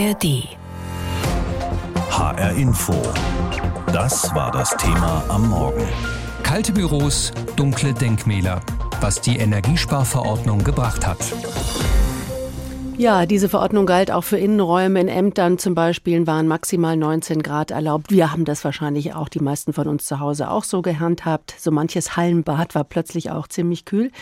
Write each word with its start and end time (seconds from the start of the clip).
ARD. 0.00 0.48
HR 2.10 2.52
Info. 2.52 2.94
Das 3.92 4.34
war 4.34 4.50
das 4.50 4.74
Thema 4.78 5.22
am 5.28 5.50
Morgen. 5.50 5.86
Kalte 6.42 6.72
Büros, 6.72 7.32
dunkle 7.56 7.92
Denkmäler. 7.92 8.62
Was 9.02 9.20
die 9.20 9.36
Energiesparverordnung 9.36 10.64
gebracht 10.64 11.06
hat. 11.06 11.18
Ja, 12.96 13.26
diese 13.26 13.50
Verordnung 13.50 13.84
galt 13.84 14.10
auch 14.10 14.24
für 14.24 14.38
Innenräume 14.38 15.00
in 15.00 15.08
Ämtern 15.08 15.58
zum 15.58 15.74
Beispiel, 15.74 16.26
waren 16.26 16.48
maximal 16.48 16.96
19 16.96 17.42
Grad 17.42 17.70
erlaubt. 17.70 18.10
Wir 18.10 18.32
haben 18.32 18.46
das 18.46 18.64
wahrscheinlich 18.64 19.14
auch, 19.14 19.28
die 19.28 19.40
meisten 19.40 19.74
von 19.74 19.86
uns 19.86 20.06
zu 20.06 20.18
Hause 20.18 20.50
auch 20.50 20.64
so 20.64 20.80
gehandhabt. 20.80 21.54
So 21.58 21.70
manches 21.70 22.16
Hallenbad 22.16 22.74
war 22.74 22.84
plötzlich 22.84 23.30
auch 23.30 23.48
ziemlich 23.48 23.84
kühl. 23.84 24.12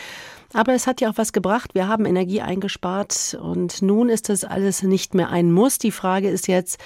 Aber 0.54 0.72
es 0.72 0.86
hat 0.86 1.02
ja 1.02 1.10
auch 1.10 1.18
was 1.18 1.34
gebracht. 1.34 1.74
Wir 1.74 1.88
haben 1.88 2.06
Energie 2.06 2.40
eingespart 2.40 3.38
und 3.40 3.82
nun 3.82 4.08
ist 4.08 4.30
das 4.30 4.44
alles 4.44 4.82
nicht 4.82 5.14
mehr 5.14 5.28
ein 5.28 5.52
Muss. 5.52 5.78
Die 5.78 5.90
Frage 5.90 6.30
ist 6.30 6.48
jetzt, 6.48 6.80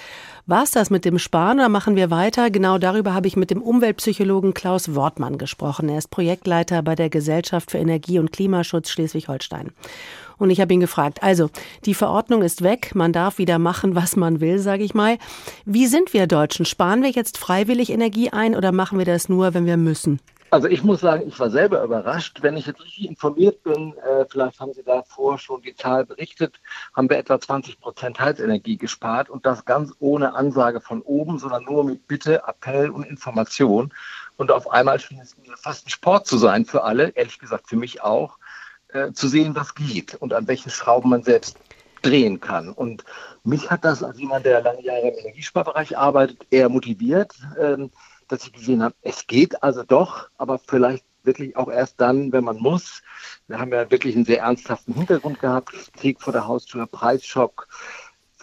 war 0.45 0.63
es 0.63 0.71
das 0.71 0.89
mit 0.89 1.05
dem 1.05 1.17
Sparen 1.17 1.59
oder 1.59 1.69
machen 1.69 1.95
wir 1.95 2.11
weiter? 2.11 2.49
Genau 2.49 2.77
darüber 2.77 3.13
habe 3.13 3.27
ich 3.27 3.37
mit 3.37 3.51
dem 3.51 3.61
Umweltpsychologen 3.61 4.53
Klaus 4.53 4.95
Wortmann 4.95 5.37
gesprochen. 5.37 5.87
Er 5.87 5.97
ist 5.97 6.09
Projektleiter 6.09 6.81
bei 6.81 6.95
der 6.95 7.09
Gesellschaft 7.09 7.71
für 7.71 7.77
Energie 7.77 8.19
und 8.19 8.33
Klimaschutz 8.33 8.89
Schleswig-Holstein. 8.89 9.71
Und 10.37 10.49
ich 10.49 10.59
habe 10.59 10.73
ihn 10.73 10.81
gefragt, 10.81 11.23
also 11.23 11.49
die 11.85 11.93
Verordnung 11.93 12.41
ist 12.41 12.63
weg, 12.63 12.91
man 12.95 13.13
darf 13.13 13.37
wieder 13.37 13.59
machen, 13.59 13.95
was 13.95 14.17
man 14.17 14.41
will, 14.41 14.59
sage 14.59 14.83
ich 14.83 14.93
mal. 14.93 15.17
Wie 15.63 15.87
sind 15.87 16.11
wir 16.13 16.27
Deutschen? 16.27 16.65
Sparen 16.65 17.01
wir 17.01 17.11
jetzt 17.11 17.37
freiwillig 17.37 17.91
Energie 17.91 18.29
ein 18.29 18.55
oder 18.55 18.73
machen 18.73 18.97
wir 18.97 19.05
das 19.05 19.29
nur, 19.29 19.53
wenn 19.53 19.65
wir 19.65 19.77
müssen? 19.77 20.19
Also 20.53 20.67
ich 20.67 20.83
muss 20.83 20.99
sagen, 20.99 21.27
ich 21.27 21.39
war 21.39 21.49
selber 21.49 21.83
überrascht. 21.83 22.43
Wenn 22.43 22.55
ich 22.57 22.67
jetzt 22.67 22.79
richtig 22.83 23.09
informiert 23.09 23.63
bin, 23.63 23.97
äh, 23.97 24.23
vielleicht 24.29 24.59
haben 24.59 24.71
Sie 24.71 24.83
davor 24.83 25.39
schon 25.39 25.63
die 25.63 25.73
Zahl 25.73 26.05
berichtet, 26.05 26.61
haben 26.95 27.09
wir 27.09 27.17
etwa 27.17 27.41
20 27.41 27.79
Prozent 27.79 28.19
Heizenergie 28.19 28.77
gespart 28.77 29.31
und 29.31 29.47
das 29.47 29.65
ganz 29.65 29.93
ohne 29.97 30.35
Ansage 30.35 30.79
von 30.79 31.01
oben, 31.01 31.39
sondern 31.39 31.63
nur 31.63 31.83
mit 31.83 32.07
Bitte, 32.07 32.43
Appell 32.45 32.91
und 32.91 33.03
Information. 33.03 33.91
Und 34.37 34.51
auf 34.51 34.69
einmal 34.69 34.99
schien 34.99 35.19
es 35.19 35.35
mir 35.39 35.57
fast 35.57 35.87
ein 35.87 35.89
Sport 35.89 36.27
zu 36.27 36.37
sein 36.37 36.65
für 36.65 36.83
alle, 36.83 37.09
ehrlich 37.15 37.39
gesagt 37.39 37.67
für 37.67 37.75
mich 37.75 38.03
auch, 38.03 38.37
äh, 38.89 39.11
zu 39.11 39.27
sehen, 39.27 39.55
was 39.55 39.73
geht 39.73 40.13
und 40.13 40.35
an 40.35 40.47
welchen 40.47 40.69
Schrauben 40.69 41.09
man 41.09 41.23
selbst 41.23 41.57
drehen 42.03 42.39
kann. 42.39 42.69
Und 42.69 43.03
mich 43.43 43.71
hat 43.71 43.83
das 43.83 44.03
als 44.03 44.19
jemand, 44.19 44.45
der 44.45 44.61
lange 44.61 44.83
Jahre 44.83 45.07
im 45.07 45.17
Energiesparbereich 45.17 45.97
arbeitet, 45.97 46.45
eher 46.51 46.69
motiviert. 46.69 47.33
Ähm, 47.59 47.89
dass 48.27 48.45
ich 48.45 48.53
gesehen 48.53 48.83
habe, 48.83 48.95
es 49.01 49.27
geht 49.27 49.61
also 49.63 49.83
doch, 49.83 50.29
aber 50.37 50.59
vielleicht 50.59 51.05
wirklich 51.23 51.55
auch 51.55 51.69
erst 51.69 52.01
dann, 52.01 52.31
wenn 52.31 52.43
man 52.43 52.57
muss. 52.57 53.01
Wir 53.47 53.59
haben 53.59 53.71
ja 53.71 53.89
wirklich 53.89 54.15
einen 54.15 54.25
sehr 54.25 54.41
ernsthaften 54.41 54.93
Hintergrund 54.93 55.39
gehabt, 55.39 55.71
Krieg 55.93 56.21
vor 56.21 56.33
der 56.33 56.47
Haustür, 56.47 56.85
Preisschock, 56.85 57.67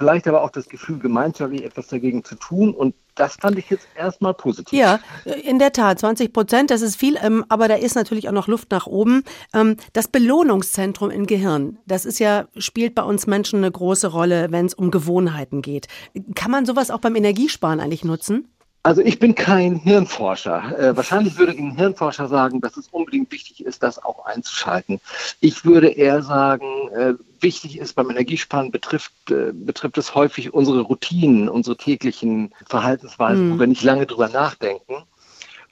vielleicht 0.00 0.26
aber 0.26 0.42
auch 0.42 0.50
das 0.50 0.66
Gefühl, 0.66 0.98
gemeinschaftlich 0.98 1.62
etwas 1.62 1.88
dagegen 1.88 2.24
zu 2.24 2.34
tun. 2.34 2.74
Und 2.74 2.94
das 3.16 3.36
fand 3.36 3.58
ich 3.58 3.68
jetzt 3.68 3.86
erstmal 3.94 4.32
positiv. 4.32 4.76
Ja, 4.78 4.98
in 5.44 5.58
der 5.58 5.72
Tat, 5.72 5.98
20 6.00 6.32
Prozent, 6.32 6.70
das 6.70 6.80
ist 6.80 6.96
viel, 6.96 7.18
ähm, 7.22 7.44
aber 7.50 7.68
da 7.68 7.74
ist 7.74 7.96
natürlich 7.96 8.26
auch 8.26 8.32
noch 8.32 8.48
Luft 8.48 8.70
nach 8.70 8.86
oben. 8.86 9.24
Ähm, 9.52 9.76
das 9.92 10.08
Belohnungszentrum 10.08 11.10
im 11.10 11.26
Gehirn, 11.26 11.78
das 11.84 12.06
ist 12.06 12.18
ja, 12.18 12.48
spielt 12.56 12.94
bei 12.94 13.02
uns 13.02 13.26
Menschen 13.26 13.58
eine 13.58 13.70
große 13.70 14.06
Rolle, 14.06 14.50
wenn 14.50 14.64
es 14.64 14.72
um 14.72 14.90
Gewohnheiten 14.90 15.60
geht. 15.60 15.86
Kann 16.34 16.50
man 16.50 16.64
sowas 16.64 16.90
auch 16.90 17.00
beim 17.00 17.14
Energiesparen 17.14 17.78
eigentlich 17.78 18.04
nutzen? 18.04 18.48
Also 18.82 19.02
ich 19.02 19.18
bin 19.18 19.34
kein 19.34 19.76
Hirnforscher. 19.76 20.78
Äh, 20.78 20.96
wahrscheinlich 20.96 21.36
würde 21.36 21.52
ein 21.52 21.76
Hirnforscher 21.76 22.28
sagen, 22.28 22.62
dass 22.62 22.78
es 22.78 22.88
unbedingt 22.88 23.30
wichtig 23.30 23.64
ist, 23.64 23.82
das 23.82 24.02
auch 24.02 24.24
einzuschalten. 24.24 25.00
Ich 25.40 25.66
würde 25.66 25.88
eher 25.88 26.22
sagen, 26.22 26.88
äh, 26.94 27.14
wichtig 27.40 27.78
ist 27.78 27.94
beim 27.94 28.08
Energiesparen 28.08 28.70
betrifft, 28.70 29.12
äh, 29.30 29.52
betrifft 29.52 29.98
es 29.98 30.14
häufig 30.14 30.54
unsere 30.54 30.80
Routinen, 30.80 31.50
unsere 31.50 31.76
täglichen 31.76 32.54
Verhaltensweisen, 32.66 33.48
mhm. 33.48 33.54
wo 33.54 33.60
wir 33.60 33.66
nicht 33.66 33.82
lange 33.82 34.06
drüber 34.06 34.30
nachdenken. 34.30 35.02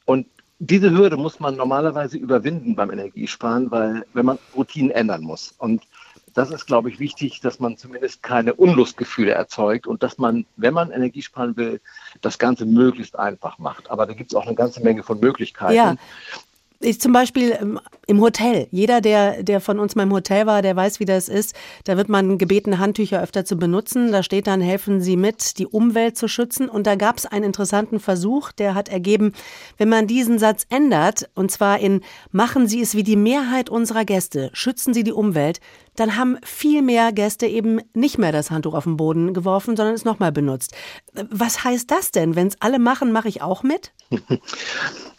Und 0.05 0.27
diese 0.59 0.91
Hürde 0.91 1.17
muss 1.17 1.41
man 1.41 1.57
normalerweise 1.57 2.19
überwinden 2.19 2.77
beim 2.77 2.91
Energiesparen, 2.91 3.71
weil 3.71 4.05
wenn 4.13 4.27
man 4.27 4.39
Routinen 4.55 4.91
ändern 4.91 5.23
muss. 5.23 5.55
Und 5.57 5.83
das 6.39 6.51
ist, 6.51 6.67
glaube 6.67 6.89
ich, 6.89 7.01
wichtig, 7.01 7.41
dass 7.41 7.59
man 7.59 7.77
zumindest 7.77 8.23
keine 8.23 8.55
Unlustgefühle 8.55 9.33
erzeugt 9.33 9.89
und 9.89 10.05
dass 10.05 10.19
man, 10.19 10.47
wenn 10.57 10.73
man 10.73 10.93
Energie 10.93 11.23
sparen 11.23 11.57
will, 11.57 11.81
das 12.21 12.39
Ganze 12.39 12.65
möglichst 12.65 13.19
einfach 13.19 13.59
macht. 13.59 13.91
Aber 13.91 14.07
da 14.07 14.13
gibt 14.13 14.31
es 14.31 14.37
auch 14.37 14.47
eine 14.47 14.55
ganze 14.55 14.81
Menge 14.81 15.03
von 15.03 15.19
Möglichkeiten. 15.19 15.75
Ja. 15.75 15.97
Ich 16.81 17.01
zum 17.01 17.13
Beispiel 17.13 17.59
ähm, 17.61 17.81
im 18.07 18.21
Hotel. 18.21 18.69
Jeder, 18.71 19.01
der, 19.01 19.43
der 19.43 19.61
von 19.61 19.81
uns 19.81 19.97
mal 19.97 20.05
im 20.05 20.13
Hotel 20.13 20.47
war, 20.47 20.63
der 20.63 20.77
weiß, 20.77 21.01
wie 21.01 21.05
das 21.05 21.29
ist. 21.29 21.57
Da 21.85 21.97
wird 21.97 22.09
man 22.09 22.39
gebeten, 22.39 22.79
Handtücher 22.79 23.21
öfter 23.21 23.45
zu 23.45 23.57
benutzen. 23.57 24.13
Da 24.13 24.23
steht 24.23 24.47
dann, 24.47 24.61
helfen 24.61 25.01
Sie 25.01 25.17
mit, 25.17 25.59
die 25.59 25.67
Umwelt 25.67 26.17
zu 26.17 26.29
schützen. 26.29 26.69
Und 26.69 26.87
da 26.87 26.95
gab 26.95 27.19
es 27.19 27.27
einen 27.27 27.47
interessanten 27.47 27.99
Versuch, 27.99 28.53
der 28.53 28.77
hat 28.77 28.89
ergeben, 28.89 29.33
wenn 29.77 29.89
man 29.89 30.07
diesen 30.07 30.39
Satz 30.39 30.67
ändert, 30.71 31.29
und 31.35 31.51
zwar 31.51 31.81
in 31.81 32.03
machen 32.31 32.69
Sie 32.69 32.81
es 32.81 32.95
wie 32.95 33.03
die 33.03 33.17
Mehrheit 33.17 33.71
unserer 33.71 34.05
Gäste, 34.05 34.51
schützen 34.53 34.95
Sie 34.95 35.03
die 35.03 35.13
Umwelt, 35.13 35.61
dann 35.97 36.17
haben 36.17 36.39
viel 36.45 36.83
mehr 36.83 37.11
Gäste 37.13 37.47
eben 37.47 37.81
nicht 37.93 38.19
mehr 38.19 38.31
das 38.31 38.53
Handtuch 38.53 38.75
auf 38.75 38.85
den 38.85 38.97
Boden 38.97 39.35
geworfen, 39.35 39.77
sondern 39.77 39.97
es 39.97 40.05
nochmal 40.05 40.31
benutzt. 40.31 40.77
Was 41.29 41.65
heißt 41.65 41.91
das 41.91 42.13
denn? 42.13 42.37
Wenn 42.37 42.47
es 42.47 42.61
alle 42.61 42.79
machen, 42.79 43.11
mache 43.11 43.29
ich 43.29 43.43
auch 43.43 43.65
mit? 43.65 43.93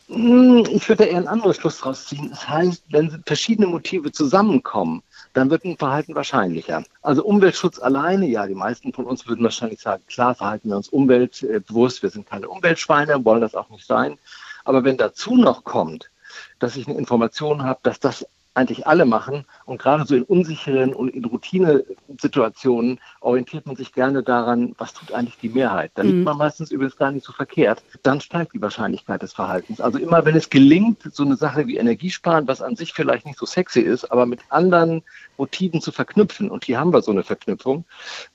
Hm, 0.10 0.66
ich 0.72 0.90
würde 0.90 1.06
eher 1.06 1.18
einen 1.18 1.28
anderen 1.28 1.54
Schluss 1.54 1.78
daraus 1.80 2.06
ziehen. 2.08 2.30
Das 2.32 2.50
heißt, 2.50 2.84
wenn 2.90 3.22
verschiedene 3.28 3.68
Motive 3.68 4.12
zusammenkommen, 4.12 5.04
dann 5.34 5.52
wird 5.52 5.66
ein 5.66 5.78
Verhalten 5.78 6.16
wahrscheinlicher. 6.16 6.84
Also 7.04 7.24
Umweltschutz 7.24 7.80
alleine, 7.80 8.26
ja, 8.26 8.48
die 8.48 8.56
meisten 8.56 8.92
von 8.92 9.06
uns 9.06 9.28
würden 9.28 9.44
wahrscheinlich 9.44 9.82
sagen, 9.82 10.04
klar 10.08 10.34
verhalten 10.34 10.70
wir 10.70 10.78
uns 10.78 10.90
umweltbewusst, 10.90 12.02
wir 12.02 12.10
sind 12.10 12.26
keine 12.26 12.50
Umweltschweine, 12.50 13.24
wollen 13.24 13.42
das 13.42 13.54
auch 13.54 13.70
nicht 13.70 13.86
sein. 13.86 14.18
Aber 14.66 14.84
wenn 14.84 14.98
dazu 14.98 15.36
noch 15.36 15.64
kommt, 15.64 16.10
dass 16.58 16.76
ich 16.76 16.88
eine 16.88 16.98
Information 16.98 17.64
habe, 17.64 17.80
dass 17.84 18.00
das 18.00 18.26
eigentlich 18.54 18.88
alle 18.88 19.06
machen. 19.06 19.46
Und 19.66 19.80
gerade 19.82 20.06
so 20.06 20.16
in 20.16 20.24
unsicheren 20.24 20.94
und 20.94 21.10
in 21.10 21.26
Routinesituationen 21.26 23.00
orientiert 23.22 23.66
man 23.66 23.76
sich 23.76 23.94
gerne 23.94 24.24
daran, 24.24 24.76
was 24.78 24.94
tut 24.94 25.14
eigentlich 25.14 25.38
die 25.38 25.50
Mehrheit. 25.50 25.92
Da 25.96 26.02
liegt 26.04 26.18
mhm. 26.18 26.24
man 26.24 26.38
meistens 26.38 26.72
übrigens 26.72 26.98
gar 26.98 27.12
nicht 27.12 27.26
so 27.26 27.32
verkehrt. 27.32 27.84
Dann 28.04 28.22
steigt 28.22 28.54
die 28.54 28.62
Wahrscheinlichkeit 28.62 29.22
des 29.22 29.34
Verhaltens. 29.34 29.82
Also 29.82 29.98
immer, 29.98 30.26
wenn 30.26 30.36
es 30.36 30.50
gelingt, 30.50 31.04
so 31.14 31.24
eine 31.24 31.36
Sache 31.36 31.68
wie 31.68 31.78
Energiesparen, 31.78 32.48
was 32.48 32.62
an 32.62 32.76
sich 32.76 32.94
vielleicht 32.94 33.26
nicht 33.26 33.40
so 33.40 33.46
sexy 33.46 33.82
ist, 33.82 34.12
aber 34.12 34.26
mit 34.26 34.42
anderen 34.50 35.04
Motiven 35.38 35.82
zu 35.82 35.92
verknüpfen, 35.92 36.50
und 36.50 36.66
hier 36.66 36.80
haben 36.80 36.94
wir 36.94 37.02
so 37.02 37.12
eine 37.12 37.24
Verknüpfung, 37.24 37.86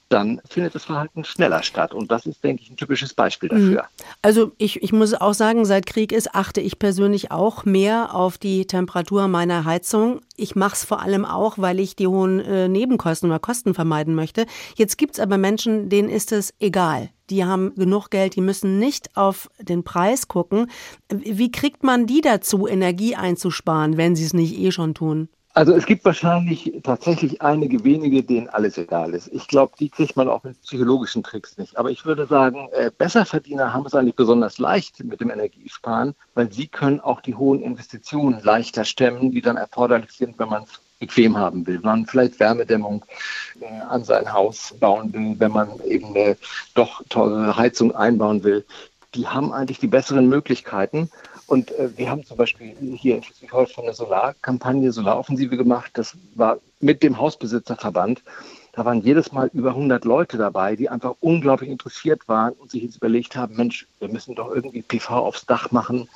dann 0.09 0.41
findet 0.48 0.75
das 0.75 0.84
Verhalten 0.84 1.25
schneller 1.25 1.62
statt. 1.62 1.94
Und 1.94 2.10
das 2.10 2.26
ist, 2.26 2.44
denke 2.44 2.62
ich, 2.62 2.70
ein 2.70 2.76
typisches 2.76 3.15
Beispiel 3.15 3.50
mhm. 3.53 3.75
dafür. 3.75 3.84
Also 4.22 4.53
ich, 4.59 4.82
ich 4.82 4.92
muss 4.92 5.15
auch 5.15 5.34
sagen, 5.34 5.65
seit 5.65 5.87
Krieg 5.87 6.12
ist, 6.12 6.34
achte 6.34 6.60
ich 6.60 6.78
persönlich 6.78 7.31
auch 7.31 7.65
mehr 7.65 8.14
auf 8.14 8.38
die 8.38 8.66
Temperatur 8.66 9.28
meiner 9.28 9.64
Heizung. 9.64 10.20
Ich 10.37 10.54
mache 10.56 10.75
es 10.75 10.84
vor 10.84 11.00
allem 11.00 11.25
auch, 11.25 11.59
weil 11.59 11.81
ich 11.81 11.97
die 11.97 12.06
hohen 12.06 12.41
äh, 12.41 12.69
Nebenkosten 12.69 13.31
oder 13.31 13.38
Kosten 13.38 13.75
vermeiden 13.75 14.14
möchte. 14.14 14.47
Jetzt 14.76 14.98
gibt 14.98 15.14
es 15.14 15.20
aber 15.20 15.38
Menschen, 15.38 15.88
denen 15.88 16.09
ist 16.09 16.32
es 16.32 16.54
egal. 16.60 17.10
Die 17.31 17.44
haben 17.44 17.75
genug 17.75 18.10
Geld, 18.10 18.37
die 18.37 18.43
müssen 18.43 18.78
nicht 18.78 19.16
auf 19.16 19.48
den 19.59 19.82
Preis 19.82 20.28
gucken. 20.28 20.70
Wie 21.09 21.50
kriegt 21.50 21.82
man 21.82 22.06
die 22.06 22.20
dazu, 22.20 22.69
Energie 22.69 23.16
einzusparen, 23.16 23.97
wenn 23.97 24.14
sie 24.14 24.25
es 24.25 24.34
nicht 24.34 24.59
eh 24.59 24.70
schon 24.70 24.94
tun? 24.94 25.28
Also 25.56 25.72
es 25.72 25.87
gibt 25.87 26.04
wahrscheinlich 26.04 26.72
tatsächlich 26.82 27.41
einige 27.41 27.84
wenige, 27.84 28.25
denen 28.25 28.48
alles 28.48 28.76
egal 28.76 29.15
ist. 29.15 29.31
Ich 29.32 29.47
glaube, 29.47 29.75
die 29.78 29.88
kriegt 29.88 30.16
man 30.16 30.28
auch 30.28 30.42
mit 30.42 30.60
psychologischen 30.62 31.22
Tricks 31.22 31.56
nicht. 31.59 31.78
Aber 31.78 31.92
ich 31.92 32.04
würde 32.04 32.26
sagen, 32.26 32.69
äh, 32.72 32.91
Besserverdiener 32.97 33.72
haben 33.72 33.87
es 33.87 33.94
eigentlich 33.94 34.16
besonders 34.16 34.59
leicht 34.59 35.04
mit 35.04 35.20
dem 35.20 35.31
Energiesparen, 35.31 36.16
weil 36.34 36.53
sie 36.53 36.66
können 36.66 36.98
auch 36.98 37.20
die 37.20 37.37
hohen 37.37 37.62
Investitionen 37.62 38.41
leichter 38.43 38.84
stemmen, 38.84 39.31
die 39.31 39.43
dann 39.43 39.56
erforderlich 39.56 40.10
sind, 40.10 40.41
wenn 40.41 40.48
man 40.48 40.64
es 40.64 40.81
bequem 40.98 41.38
haben 41.38 41.64
will, 41.69 41.76
wenn 41.76 41.91
man 41.91 42.06
vielleicht 42.06 42.41
Wärmedämmung 42.41 43.04
äh, 43.61 43.81
an 43.88 44.02
sein 44.02 44.32
Haus 44.32 44.75
bauen 44.81 45.12
will, 45.12 45.37
wenn 45.38 45.52
man 45.52 45.69
eben 45.87 46.17
eine 46.17 46.37
doch 46.75 47.02
teure 47.08 47.56
Heizung 47.56 47.94
einbauen 47.94 48.43
will. 48.43 48.64
Die 49.14 49.29
haben 49.29 49.52
eigentlich 49.52 49.79
die 49.79 49.87
besseren 49.87 50.29
Möglichkeiten. 50.29 51.11
Und 51.46 51.73
äh, 51.73 51.96
wir 51.96 52.11
haben 52.11 52.25
zum 52.25 52.37
Beispiel 52.37 52.75
hier 52.96 53.17
in 53.17 53.23
Schleswig-Holstein 53.23 53.85
eine 53.85 53.94
Solarkampagne, 53.94 54.93
Solaroffensive 54.93 55.56
gemacht. 55.56 55.91
Das 55.94 56.17
war 56.35 56.58
mit 56.81 57.02
dem 57.02 57.19
Hausbesitzerverband. 57.19 58.23
Da 58.73 58.85
waren 58.85 59.02
jedes 59.02 59.31
Mal 59.31 59.50
über 59.52 59.70
100 59.70 60.05
Leute 60.05 60.37
dabei, 60.37 60.75
die 60.75 60.88
einfach 60.88 61.14
unglaublich 61.20 61.70
interessiert 61.70 62.26
waren 62.26 62.55
und 62.55 62.73
sich 62.73 62.82
jetzt 62.82 62.96
überlegt 62.96 63.37
haben, 63.37 63.55
Mensch, 63.56 63.87
wir 64.00 64.08
müssen 64.08 64.35
doch 64.35 64.50
irgendwie 64.50 64.82
PV 64.82 65.19
aufs 65.19 65.46
Dach 65.46 65.70
machen. 65.70 66.08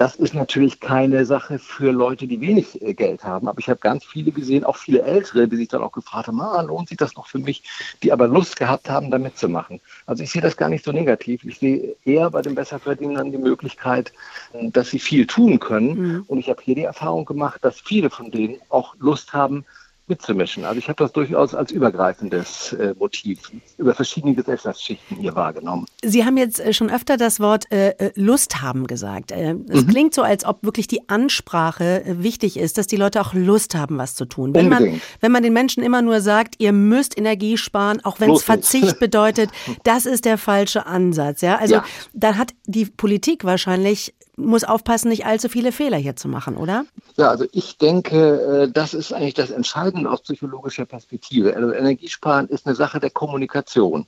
Das 0.00 0.16
ist 0.16 0.32
natürlich 0.32 0.80
keine 0.80 1.26
Sache 1.26 1.58
für 1.58 1.92
Leute, 1.92 2.26
die 2.26 2.40
wenig 2.40 2.80
äh, 2.80 2.94
Geld 2.94 3.22
haben. 3.22 3.48
Aber 3.48 3.58
ich 3.58 3.68
habe 3.68 3.80
ganz 3.80 4.02
viele 4.02 4.30
gesehen, 4.30 4.64
auch 4.64 4.78
viele 4.78 5.02
Ältere, 5.02 5.46
die 5.46 5.56
sich 5.56 5.68
dann 5.68 5.82
auch 5.82 5.92
gefragt 5.92 6.28
haben, 6.28 6.40
ah, 6.40 6.62
lohnt 6.62 6.88
sich 6.88 6.96
das 6.96 7.16
noch 7.16 7.26
für 7.26 7.38
mich, 7.38 7.64
die 8.02 8.10
aber 8.10 8.26
Lust 8.26 8.56
gehabt 8.56 8.88
haben, 8.88 9.10
da 9.10 9.18
mitzumachen. 9.18 9.78
Also 10.06 10.22
ich 10.22 10.30
sehe 10.30 10.40
das 10.40 10.56
gar 10.56 10.70
nicht 10.70 10.86
so 10.86 10.92
negativ. 10.92 11.44
Ich 11.44 11.58
sehe 11.58 11.96
eher 12.06 12.30
bei 12.30 12.40
den 12.40 12.54
Besserverdienern 12.54 13.30
die 13.30 13.36
Möglichkeit, 13.36 14.14
äh, 14.54 14.70
dass 14.70 14.88
sie 14.88 15.00
viel 15.00 15.26
tun 15.26 15.60
können. 15.60 15.98
Mhm. 15.98 16.24
Und 16.28 16.38
ich 16.38 16.48
habe 16.48 16.62
hier 16.62 16.76
die 16.76 16.84
Erfahrung 16.84 17.26
gemacht, 17.26 17.62
dass 17.62 17.78
viele 17.78 18.08
von 18.08 18.30
denen 18.30 18.56
auch 18.70 18.94
Lust 19.00 19.34
haben, 19.34 19.66
mitzumischen. 20.10 20.64
Also 20.64 20.78
ich 20.78 20.88
habe 20.88 21.02
das 21.02 21.12
durchaus 21.12 21.54
als 21.54 21.70
übergreifendes 21.70 22.74
äh, 22.74 22.94
Motiv 22.98 23.50
über 23.78 23.94
verschiedene 23.94 24.34
Gesellschaftsschichten 24.34 25.16
hier 25.16 25.34
wahrgenommen. 25.34 25.86
Sie 26.02 26.24
haben 26.26 26.36
jetzt 26.36 26.60
äh, 26.60 26.74
schon 26.74 26.90
öfter 26.90 27.16
das 27.16 27.40
Wort 27.40 27.70
äh, 27.72 27.90
äh 27.90 28.12
Lust 28.16 28.60
haben 28.60 28.86
gesagt. 28.86 29.32
Äh, 29.32 29.54
es 29.68 29.84
mhm. 29.84 29.88
klingt 29.88 30.14
so, 30.14 30.22
als 30.22 30.44
ob 30.44 30.62
wirklich 30.62 30.88
die 30.88 31.08
Ansprache 31.08 32.02
wichtig 32.06 32.58
ist, 32.58 32.76
dass 32.76 32.86
die 32.86 32.96
Leute 32.96 33.20
auch 33.20 33.32
Lust 33.32 33.74
haben, 33.74 33.96
was 33.96 34.14
zu 34.14 34.26
tun. 34.26 34.52
Wenn 34.52 34.68
man, 34.68 35.00
wenn 35.20 35.32
man 35.32 35.42
den 35.42 35.52
Menschen 35.52 35.82
immer 35.82 36.02
nur 36.02 36.20
sagt, 36.20 36.56
ihr 36.58 36.72
müsst 36.72 37.16
Energie 37.16 37.56
sparen, 37.56 38.04
auch 38.04 38.20
wenn 38.20 38.30
es 38.30 38.42
Verzicht 38.42 38.98
bedeutet, 39.00 39.50
das 39.84 40.04
ist 40.04 40.24
der 40.24 40.36
falsche 40.36 40.86
Ansatz. 40.86 41.40
Ja, 41.40 41.56
also 41.56 41.76
ja. 41.76 41.84
da 42.12 42.36
hat 42.36 42.52
die 42.66 42.84
Politik 42.84 43.44
wahrscheinlich 43.44 44.14
muss 44.36 44.64
aufpassen, 44.64 45.08
nicht 45.08 45.26
allzu 45.26 45.48
viele 45.48 45.72
Fehler 45.72 45.96
hier 45.96 46.16
zu 46.16 46.28
machen, 46.28 46.56
oder? 46.56 46.84
Ja, 47.16 47.28
also 47.28 47.46
ich 47.52 47.78
denke, 47.78 48.66
äh, 48.68 48.72
das 48.72 48.94
ist 48.94 49.12
eigentlich 49.12 49.34
das 49.34 49.50
Entscheidende 49.50 50.10
aus 50.10 50.22
psychologischer 50.22 50.86
Perspektive. 50.86 51.54
Also 51.54 51.72
Energiesparen 51.72 52.48
ist 52.48 52.66
eine 52.66 52.76
Sache 52.76 53.00
der 53.00 53.10
Kommunikation. 53.10 54.06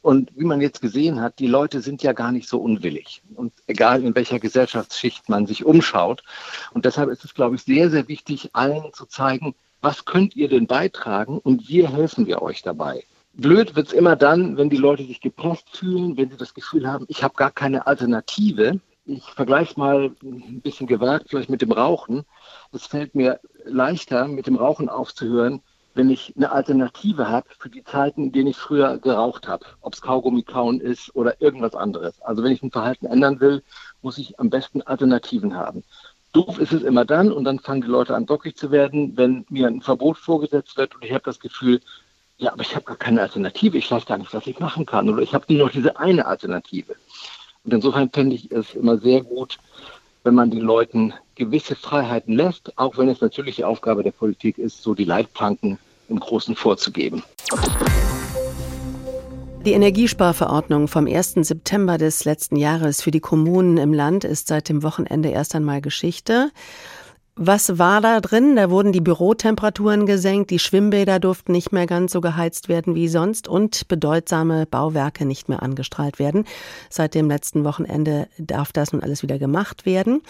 Und 0.00 0.30
wie 0.36 0.44
man 0.44 0.60
jetzt 0.60 0.80
gesehen 0.80 1.20
hat, 1.20 1.38
die 1.38 1.48
Leute 1.48 1.80
sind 1.80 2.02
ja 2.02 2.12
gar 2.12 2.30
nicht 2.30 2.48
so 2.48 2.58
unwillig. 2.60 3.22
Und 3.34 3.52
egal 3.66 4.04
in 4.04 4.14
welcher 4.14 4.38
Gesellschaftsschicht 4.38 5.28
man 5.28 5.46
sich 5.46 5.64
umschaut. 5.64 6.22
Und 6.72 6.84
deshalb 6.84 7.10
ist 7.10 7.24
es, 7.24 7.34
glaube 7.34 7.56
ich, 7.56 7.62
sehr, 7.62 7.90
sehr 7.90 8.06
wichtig, 8.08 8.50
allen 8.52 8.92
zu 8.92 9.06
zeigen, 9.06 9.54
was 9.80 10.04
könnt 10.04 10.36
ihr 10.36 10.48
denn 10.48 10.66
beitragen 10.66 11.38
und 11.38 11.68
wir 11.68 11.90
helfen 11.90 12.26
wir 12.26 12.42
euch 12.42 12.62
dabei. 12.62 13.04
Blöd 13.34 13.76
wird 13.76 13.88
es 13.88 13.92
immer 13.92 14.16
dann, 14.16 14.56
wenn 14.56 14.70
die 14.70 14.76
Leute 14.76 15.04
sich 15.04 15.20
gepresst 15.20 15.76
fühlen, 15.76 16.16
wenn 16.16 16.30
sie 16.30 16.36
das 16.36 16.54
Gefühl 16.54 16.88
haben, 16.88 17.04
ich 17.08 17.22
habe 17.22 17.34
gar 17.34 17.52
keine 17.52 17.86
Alternative 17.86 18.80
ich 19.08 19.24
vergleiche 19.24 19.78
mal 19.80 20.10
ein 20.22 20.60
bisschen 20.60 20.86
gewagt, 20.86 21.26
vielleicht 21.28 21.48
mit 21.48 21.62
dem 21.62 21.72
Rauchen. 21.72 22.24
Es 22.72 22.86
fällt 22.86 23.14
mir 23.14 23.40
leichter, 23.64 24.28
mit 24.28 24.46
dem 24.46 24.56
Rauchen 24.56 24.90
aufzuhören, 24.90 25.62
wenn 25.94 26.10
ich 26.10 26.34
eine 26.36 26.52
Alternative 26.52 27.28
habe 27.28 27.48
für 27.58 27.70
die 27.70 27.82
Zeiten, 27.82 28.24
in 28.24 28.32
denen 28.32 28.48
ich 28.48 28.58
früher 28.58 28.98
geraucht 28.98 29.48
habe. 29.48 29.64
Ob 29.80 29.94
es 29.94 30.02
Kaugummi 30.02 30.42
kauen 30.42 30.80
ist 30.80 31.16
oder 31.16 31.40
irgendwas 31.40 31.74
anderes. 31.74 32.20
Also 32.20 32.42
wenn 32.42 32.52
ich 32.52 32.62
ein 32.62 32.70
Verhalten 32.70 33.06
ändern 33.06 33.40
will, 33.40 33.62
muss 34.02 34.18
ich 34.18 34.38
am 34.38 34.50
besten 34.50 34.82
Alternativen 34.82 35.56
haben. 35.56 35.82
Doof 36.32 36.58
ist 36.58 36.72
es 36.72 36.82
immer 36.82 37.06
dann 37.06 37.32
und 37.32 37.44
dann 37.44 37.58
fangen 37.58 37.80
die 37.80 37.88
Leute 37.88 38.14
an, 38.14 38.26
bockig 38.26 38.56
zu 38.56 38.70
werden, 38.70 39.16
wenn 39.16 39.46
mir 39.48 39.66
ein 39.66 39.80
Verbot 39.80 40.18
vorgesetzt 40.18 40.76
wird 40.76 40.94
und 40.94 41.02
ich 41.02 41.12
habe 41.12 41.24
das 41.24 41.40
Gefühl, 41.40 41.80
ja, 42.36 42.52
aber 42.52 42.62
ich 42.62 42.74
habe 42.76 42.84
gar 42.84 42.96
keine 42.96 43.22
Alternative, 43.22 43.78
ich 43.78 43.90
weiß 43.90 44.06
gar 44.06 44.18
nicht, 44.18 44.32
was 44.32 44.46
ich 44.46 44.60
machen 44.60 44.86
kann 44.86 45.08
oder 45.08 45.22
ich 45.22 45.34
habe 45.34 45.52
nur 45.52 45.66
noch 45.66 45.72
diese 45.72 45.98
eine 45.98 46.26
Alternative. 46.26 46.94
Und 47.68 47.74
insofern 47.74 48.08
fände 48.08 48.34
ich 48.34 48.50
es 48.50 48.72
immer 48.72 48.96
sehr 48.96 49.20
gut, 49.20 49.58
wenn 50.24 50.34
man 50.34 50.50
den 50.50 50.62
Leuten 50.62 51.12
gewisse 51.34 51.76
Freiheiten 51.76 52.34
lässt, 52.34 52.72
auch 52.78 52.96
wenn 52.96 53.10
es 53.10 53.20
natürlich 53.20 53.56
die 53.56 53.64
Aufgabe 53.64 54.02
der 54.02 54.10
Politik 54.10 54.56
ist, 54.56 54.82
so 54.82 54.94
die 54.94 55.04
Leitplanken 55.04 55.78
im 56.08 56.18
Großen 56.18 56.56
vorzugeben. 56.56 57.22
Die 59.66 59.72
Energiesparverordnung 59.72 60.88
vom 60.88 61.06
1. 61.06 61.34
September 61.42 61.98
des 61.98 62.24
letzten 62.24 62.56
Jahres 62.56 63.02
für 63.02 63.10
die 63.10 63.20
Kommunen 63.20 63.76
im 63.76 63.92
Land 63.92 64.24
ist 64.24 64.48
seit 64.48 64.70
dem 64.70 64.82
Wochenende 64.82 65.28
erst 65.28 65.54
einmal 65.54 65.82
Geschichte. 65.82 66.50
Was 67.40 67.78
war 67.78 68.00
da 68.00 68.20
drin? 68.20 68.56
Da 68.56 68.68
wurden 68.68 68.90
die 68.90 69.00
Bürotemperaturen 69.00 70.06
gesenkt, 70.06 70.50
die 70.50 70.58
Schwimmbäder 70.58 71.20
durften 71.20 71.52
nicht 71.52 71.70
mehr 71.70 71.86
ganz 71.86 72.10
so 72.10 72.20
geheizt 72.20 72.68
werden 72.68 72.96
wie 72.96 73.06
sonst 73.06 73.46
und 73.46 73.86
bedeutsame 73.86 74.66
Bauwerke 74.66 75.24
nicht 75.24 75.48
mehr 75.48 75.62
angestrahlt 75.62 76.18
werden. 76.18 76.46
Seit 76.90 77.14
dem 77.14 77.28
letzten 77.28 77.62
Wochenende 77.62 78.26
darf 78.38 78.72
das 78.72 78.92
nun 78.92 79.04
alles 79.04 79.22
wieder 79.22 79.38
gemacht 79.38 79.86
werden. 79.86 80.22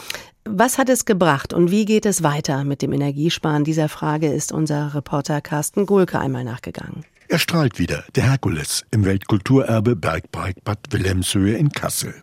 Was 0.45 0.77
hat 0.77 0.91
es 0.91 1.07
gebracht 1.07 1.55
und 1.55 1.71
wie 1.71 1.87
geht 1.87 2.05
es 2.05 2.23
weiter 2.23 2.65
mit 2.65 2.83
dem 2.83 2.93
Energiesparen? 2.93 3.65
Dieser 3.65 3.89
Frage 3.89 4.31
ist 4.31 4.53
unser 4.53 4.95
Reporter 4.95 5.41
Carsten 5.41 5.87
Gulke 5.87 6.19
einmal 6.19 6.45
nachgegangen. 6.45 7.07
Er 7.29 7.39
strahlt 7.39 7.79
wieder, 7.79 8.05
der 8.17 8.25
Herkules 8.25 8.85
im 8.91 9.07
Weltkulturerbe 9.07 9.97
Bergpark 9.97 10.63
Bad 10.63 10.79
Wilhelmshöhe 10.91 11.57
in 11.57 11.71
Kassel. 11.71 12.15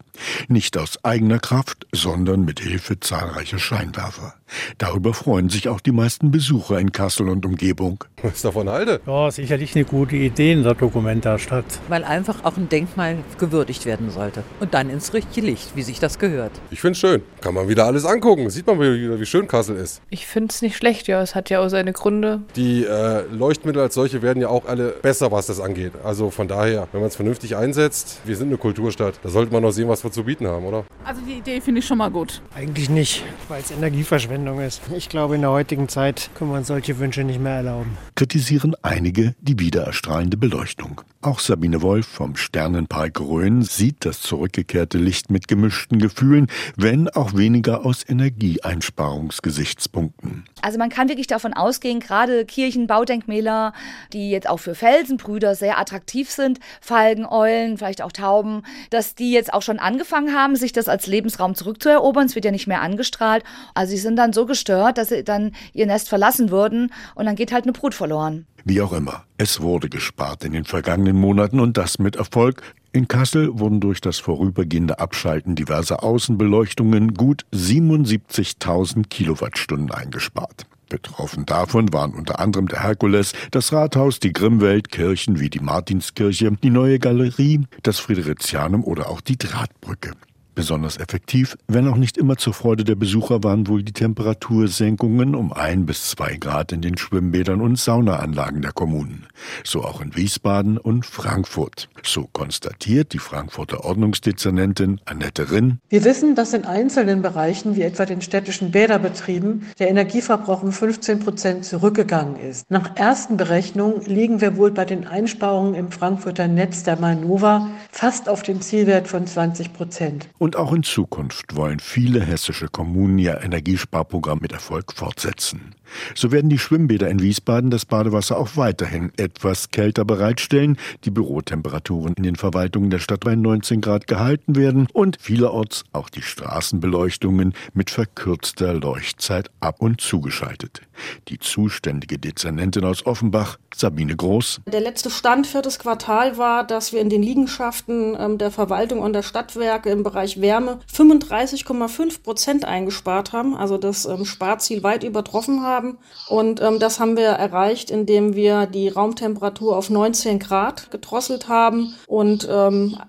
Nicht 0.47 0.77
aus 0.77 1.03
eigener 1.03 1.39
Kraft, 1.39 1.85
sondern 1.91 2.45
mit 2.45 2.59
Hilfe 2.59 2.99
zahlreicher 2.99 3.59
Scheinwerfer. 3.59 4.33
Darüber 4.77 5.13
freuen 5.13 5.49
sich 5.49 5.69
auch 5.69 5.79
die 5.79 5.91
meisten 5.91 6.31
Besucher 6.31 6.79
in 6.79 6.91
Kassel 6.91 7.29
und 7.29 7.45
Umgebung. 7.45 8.03
Was 8.21 8.41
davon 8.41 8.69
halte? 8.69 9.01
Ja, 9.05 9.31
sicherlich 9.31 9.75
eine 9.75 9.85
gute 9.85 10.15
Idee 10.15 10.53
in 10.53 10.63
der 10.63 10.75
Dokumenta-Stadt. 10.75 11.65
Weil 11.87 12.03
einfach 12.03 12.43
auch 12.43 12.57
ein 12.57 12.69
Denkmal 12.69 13.17
gewürdigt 13.39 13.85
werden 13.85 14.11
sollte. 14.11 14.43
Und 14.59 14.73
dann 14.73 14.89
ins 14.89 15.13
richtige 15.13 15.45
Licht, 15.45 15.75
wie 15.75 15.81
sich 15.81 15.99
das 15.99 16.19
gehört. 16.19 16.51
Ich 16.71 16.81
finde 16.81 16.93
es 16.93 16.99
schön. 16.99 17.21
Kann 17.41 17.53
man 17.53 17.67
wieder 17.67 17.85
alles 17.85 18.05
angucken. 18.05 18.49
Sieht 18.49 18.67
man 18.67 18.79
wieder, 18.79 19.19
wie 19.19 19.25
schön 19.25 19.47
Kassel 19.47 19.75
ist. 19.77 20.01
Ich 20.09 20.27
finde 20.27 20.53
es 20.53 20.61
nicht 20.61 20.77
schlecht, 20.77 21.07
ja. 21.07 21.21
Es 21.21 21.35
hat 21.35 21.49
ja 21.49 21.59
auch 21.59 21.69
seine 21.69 21.93
Gründe. 21.93 22.41
Die 22.55 22.83
äh, 22.85 23.23
Leuchtmittel 23.31 23.81
als 23.81 23.95
solche 23.95 24.21
werden 24.21 24.41
ja 24.41 24.49
auch 24.49 24.65
alle 24.65 24.89
besser, 24.89 25.31
was 25.31 25.47
das 25.47 25.59
angeht. 25.59 25.93
Also 26.03 26.29
von 26.29 26.47
daher, 26.47 26.87
wenn 26.91 27.01
man 27.01 27.09
es 27.09 27.15
vernünftig 27.15 27.55
einsetzt, 27.55 28.21
wir 28.25 28.35
sind 28.35 28.47
eine 28.47 28.57
Kulturstadt. 28.57 29.19
Da 29.23 29.29
sollte 29.29 29.51
man 29.51 29.63
noch 29.63 29.71
sehen, 29.71 29.87
was 29.89 30.01
wir 30.05 30.11
zu 30.11 30.23
bieten 30.23 30.47
haben, 30.47 30.65
oder? 30.65 30.85
Also 31.03 31.19
die 31.21 31.33
Idee 31.33 31.59
finde 31.59 31.79
ich 31.79 31.85
schon 31.85 31.97
mal 31.97 32.09
gut. 32.09 32.41
Eigentlich 32.55 32.89
nicht, 32.89 33.25
weil 33.49 33.61
es 33.61 33.71
Energieverschwendung 33.71 34.61
ist. 34.61 34.81
Ich 34.95 35.09
glaube, 35.09 35.35
in 35.35 35.41
der 35.41 35.51
heutigen 35.51 35.89
Zeit 35.89 36.29
können 36.35 36.51
wir 36.51 36.57
uns 36.57 36.67
solche 36.67 36.97
Wünsche 36.99 37.23
nicht 37.23 37.41
mehr 37.41 37.55
erlauben. 37.55 37.97
Kritisieren 38.15 38.75
einige 38.81 39.35
die 39.41 39.59
wiedererstrahlende 39.59 40.37
Beleuchtung. 40.37 41.01
Auch 41.21 41.39
Sabine 41.39 41.81
Wolf 41.81 42.07
vom 42.07 42.35
Sternenpark 42.35 43.19
Rhön 43.19 43.63
sieht 43.63 44.05
das 44.05 44.21
zurückgekehrte 44.21 44.99
Licht 44.99 45.31
mit 45.31 45.47
gemischten 45.47 45.97
Gefühlen, 45.97 46.45
wenn 46.77 47.09
auch 47.09 47.33
weniger 47.33 47.83
aus 47.83 48.07
Energieeinsparungsgesichtspunkten. 48.07 50.45
Also 50.61 50.77
man 50.77 50.89
kann 50.89 51.09
wirklich 51.09 51.25
davon 51.27 51.53
ausgehen, 51.53 51.99
gerade 51.99 52.45
Kirchen, 52.45 52.85
Baudenkmäler, 52.85 53.73
die 54.13 54.29
jetzt 54.29 54.47
auch 54.47 54.59
für 54.59 54.75
Felsenbrüder 54.75 55.55
sehr 55.55 55.79
attraktiv 55.79 56.29
sind, 56.29 56.59
Falken, 56.79 57.25
Eulen, 57.25 57.77
vielleicht 57.77 58.03
auch 58.03 58.11
Tauben, 58.11 58.61
dass 58.91 59.15
die 59.15 59.31
jetzt 59.31 59.51
auch 59.51 59.63
schon 59.63 59.79
angefangen 59.95 60.33
haben, 60.35 60.57
sich 60.57 60.73
das 60.73 60.89
als 60.89 61.07
Lebensraum 61.07 61.55
zurückzuerobern. 61.55 62.25
Es 62.25 62.35
wird 62.35 62.43
ja 62.43 62.51
nicht 62.51 62.67
mehr 62.67 62.81
angestrahlt. 62.81 63.45
Also 63.73 63.91
sie 63.91 63.97
sind 63.97 64.17
dann 64.17 64.33
so 64.33 64.45
gestört, 64.45 64.97
dass 64.97 65.07
sie 65.07 65.23
dann 65.23 65.53
ihr 65.71 65.85
Nest 65.85 66.09
verlassen 66.09 66.51
würden 66.51 66.91
und 67.15 67.25
dann 67.25 67.35
geht 67.35 67.53
halt 67.53 67.63
eine 67.63 67.71
Brut 67.71 67.93
verloren. 67.93 68.45
Wie 68.65 68.81
auch 68.81 68.91
immer, 68.91 69.23
es 69.37 69.61
wurde 69.61 69.87
gespart 69.87 70.43
in 70.43 70.51
den 70.51 70.65
vergangenen 70.65 71.15
Monaten 71.15 71.61
und 71.61 71.77
das 71.77 71.97
mit 71.97 72.17
Erfolg. 72.17 72.61
In 72.91 73.07
Kassel 73.07 73.57
wurden 73.57 73.79
durch 73.79 74.01
das 74.01 74.19
vorübergehende 74.19 74.99
Abschalten 74.99 75.55
diverser 75.55 76.03
Außenbeleuchtungen 76.03 77.13
gut 77.13 77.45
77.000 77.53 79.07
Kilowattstunden 79.07 79.91
eingespart. 79.91 80.65
Betroffen 80.87 81.45
davon 81.45 81.91
waren 81.93 82.13
unter 82.13 82.39
anderem 82.39 82.67
der 82.67 82.83
Herkules, 82.83 83.33
das 83.51 83.73
Rathaus, 83.73 84.19
die 84.19 84.33
Grimmwelt, 84.33 84.91
Kirchen 84.91 85.39
wie 85.39 85.49
die 85.49 85.59
Martinskirche, 85.59 86.51
die 86.51 86.69
neue 86.69 86.99
Galerie, 86.99 87.65
das 87.83 87.99
Fridericianum 87.99 88.83
oder 88.83 89.09
auch 89.09 89.21
die 89.21 89.37
Drahtbrücke. 89.37 90.11
Besonders 90.55 90.97
effektiv, 90.97 91.57
wenn 91.67 91.85
auch 91.89 91.97
nicht 91.97 92.17
immer 92.17 92.37
zur 92.37 92.53
Freude 92.53 92.85
der 92.85 92.95
Besucher, 92.95 93.43
waren 93.43 93.67
wohl 93.67 93.83
die 93.83 93.91
Temperatursenkungen 93.91 95.35
um 95.35 95.51
ein 95.51 95.85
bis 95.85 96.09
zwei 96.09 96.37
Grad 96.37 96.71
in 96.71 96.81
den 96.81 96.97
Schwimmbädern 96.97 97.59
und 97.59 97.77
Saunaanlagen 97.77 98.61
der 98.61 98.71
Kommunen. 98.71 99.27
So 99.65 99.83
auch 99.83 99.99
in 99.99 100.15
Wiesbaden 100.15 100.77
und 100.77 101.05
Frankfurt. 101.05 101.89
So 102.03 102.29
konstatiert 102.31 103.11
die 103.11 103.19
Frankfurter 103.19 103.83
Ordnungsdezernentin 103.83 105.01
Annette 105.03 105.51
Rinn. 105.51 105.79
Wir 105.89 106.05
wissen, 106.05 106.35
dass 106.35 106.53
in 106.53 106.63
einzelnen 106.63 107.21
Bereichen, 107.21 107.75
wie 107.75 107.81
etwa 107.81 108.05
den 108.05 108.21
städtischen 108.21 108.71
Bäderbetrieben, 108.71 109.65
der 109.77 109.89
Energieverbrauch 109.89 110.63
um 110.63 110.71
15 110.71 111.19
Prozent 111.19 111.65
zurückgegangen 111.65 112.37
ist. 112.37 112.71
Nach 112.71 112.95
ersten 112.95 113.35
Berechnungen 113.35 114.05
liegen 114.05 114.39
wir 114.39 114.55
wohl 114.55 114.71
bei 114.71 114.85
den 114.85 115.05
Einsparungen 115.05 115.75
im 115.75 115.91
Frankfurter 115.91 116.47
Netz 116.47 116.83
der 116.83 116.97
Mainova 116.97 117.71
fast 117.91 118.29
auf 118.29 118.41
dem 118.41 118.61
Zielwert 118.61 119.09
von 119.09 119.27
20 119.27 119.73
Prozent. 119.73 120.29
Und 120.45 120.57
auch 120.57 120.73
in 120.73 120.83
Zukunft 120.83 121.55
wollen 121.55 121.79
viele 121.79 122.21
hessische 122.21 122.67
Kommunen 122.67 123.17
ihr 123.17 123.41
Energiesparprogramm 123.41 124.37
mit 124.43 124.51
Erfolg 124.51 124.93
fortsetzen. 124.93 125.73
So 126.13 126.31
werden 126.31 126.51
die 126.51 126.59
Schwimmbäder 126.59 127.09
in 127.09 127.19
Wiesbaden 127.19 127.71
das 127.71 127.87
Badewasser 127.87 128.37
auch 128.37 128.55
weiterhin 128.55 129.11
etwas 129.17 129.71
kälter 129.71 130.05
bereitstellen, 130.05 130.77
die 131.03 131.09
Bürotemperaturen 131.09 132.13
in 132.13 132.21
den 132.21 132.35
Verwaltungen 132.35 132.91
der 132.91 132.99
Stadt 132.99 133.21
bei 133.21 133.33
19 133.33 133.81
Grad 133.81 134.05
gehalten 134.05 134.55
werden 134.55 134.87
und 134.93 135.17
vielerorts 135.19 135.83
auch 135.93 136.11
die 136.11 136.21
Straßenbeleuchtungen 136.21 137.55
mit 137.73 137.89
verkürzter 137.89 138.75
Leuchtzeit 138.75 139.49
ab 139.61 139.77
und 139.79 139.99
zugeschaltet. 139.99 140.83
Die 141.27 141.39
zuständige 141.39 142.17
Dezernentin 142.17 142.85
aus 142.85 143.05
Offenbach, 143.05 143.57
Sabine 143.73 144.15
Groß. 144.15 144.61
Der 144.67 144.81
letzte 144.81 145.09
Stand 145.09 145.47
viertes 145.47 145.79
Quartal 145.79 146.37
war, 146.37 146.65
dass 146.65 146.93
wir 146.93 147.01
in 147.01 147.09
den 147.09 147.21
Liegenschaften 147.21 148.17
ähm, 148.19 148.37
der 148.37 148.51
Verwaltung 148.51 148.99
und 148.99 149.13
der 149.13 149.23
Stadtwerke 149.23 149.89
im 149.89 150.03
Bereich 150.03 150.41
Wärme 150.41 150.79
35,5 150.91 152.23
Prozent 152.23 152.65
eingespart 152.65 153.33
haben, 153.33 153.55
also 153.55 153.77
das 153.77 154.05
ähm, 154.05 154.25
Sparziel 154.25 154.83
weit 154.83 155.03
übertroffen 155.03 155.61
haben 155.61 155.75
haben. 155.75 155.97
Und 156.27 156.61
ähm, 156.61 156.79
das 156.79 156.99
haben 156.99 157.17
wir 157.17 157.27
erreicht, 157.27 157.91
indem 157.91 158.35
wir 158.35 158.65
die 158.65 158.89
Raumtemperatur 158.89 159.75
auf 159.75 159.89
19 159.89 160.39
Grad 160.39 160.89
gedrosselt 160.91 161.49
haben 161.49 161.93
und 162.07 162.47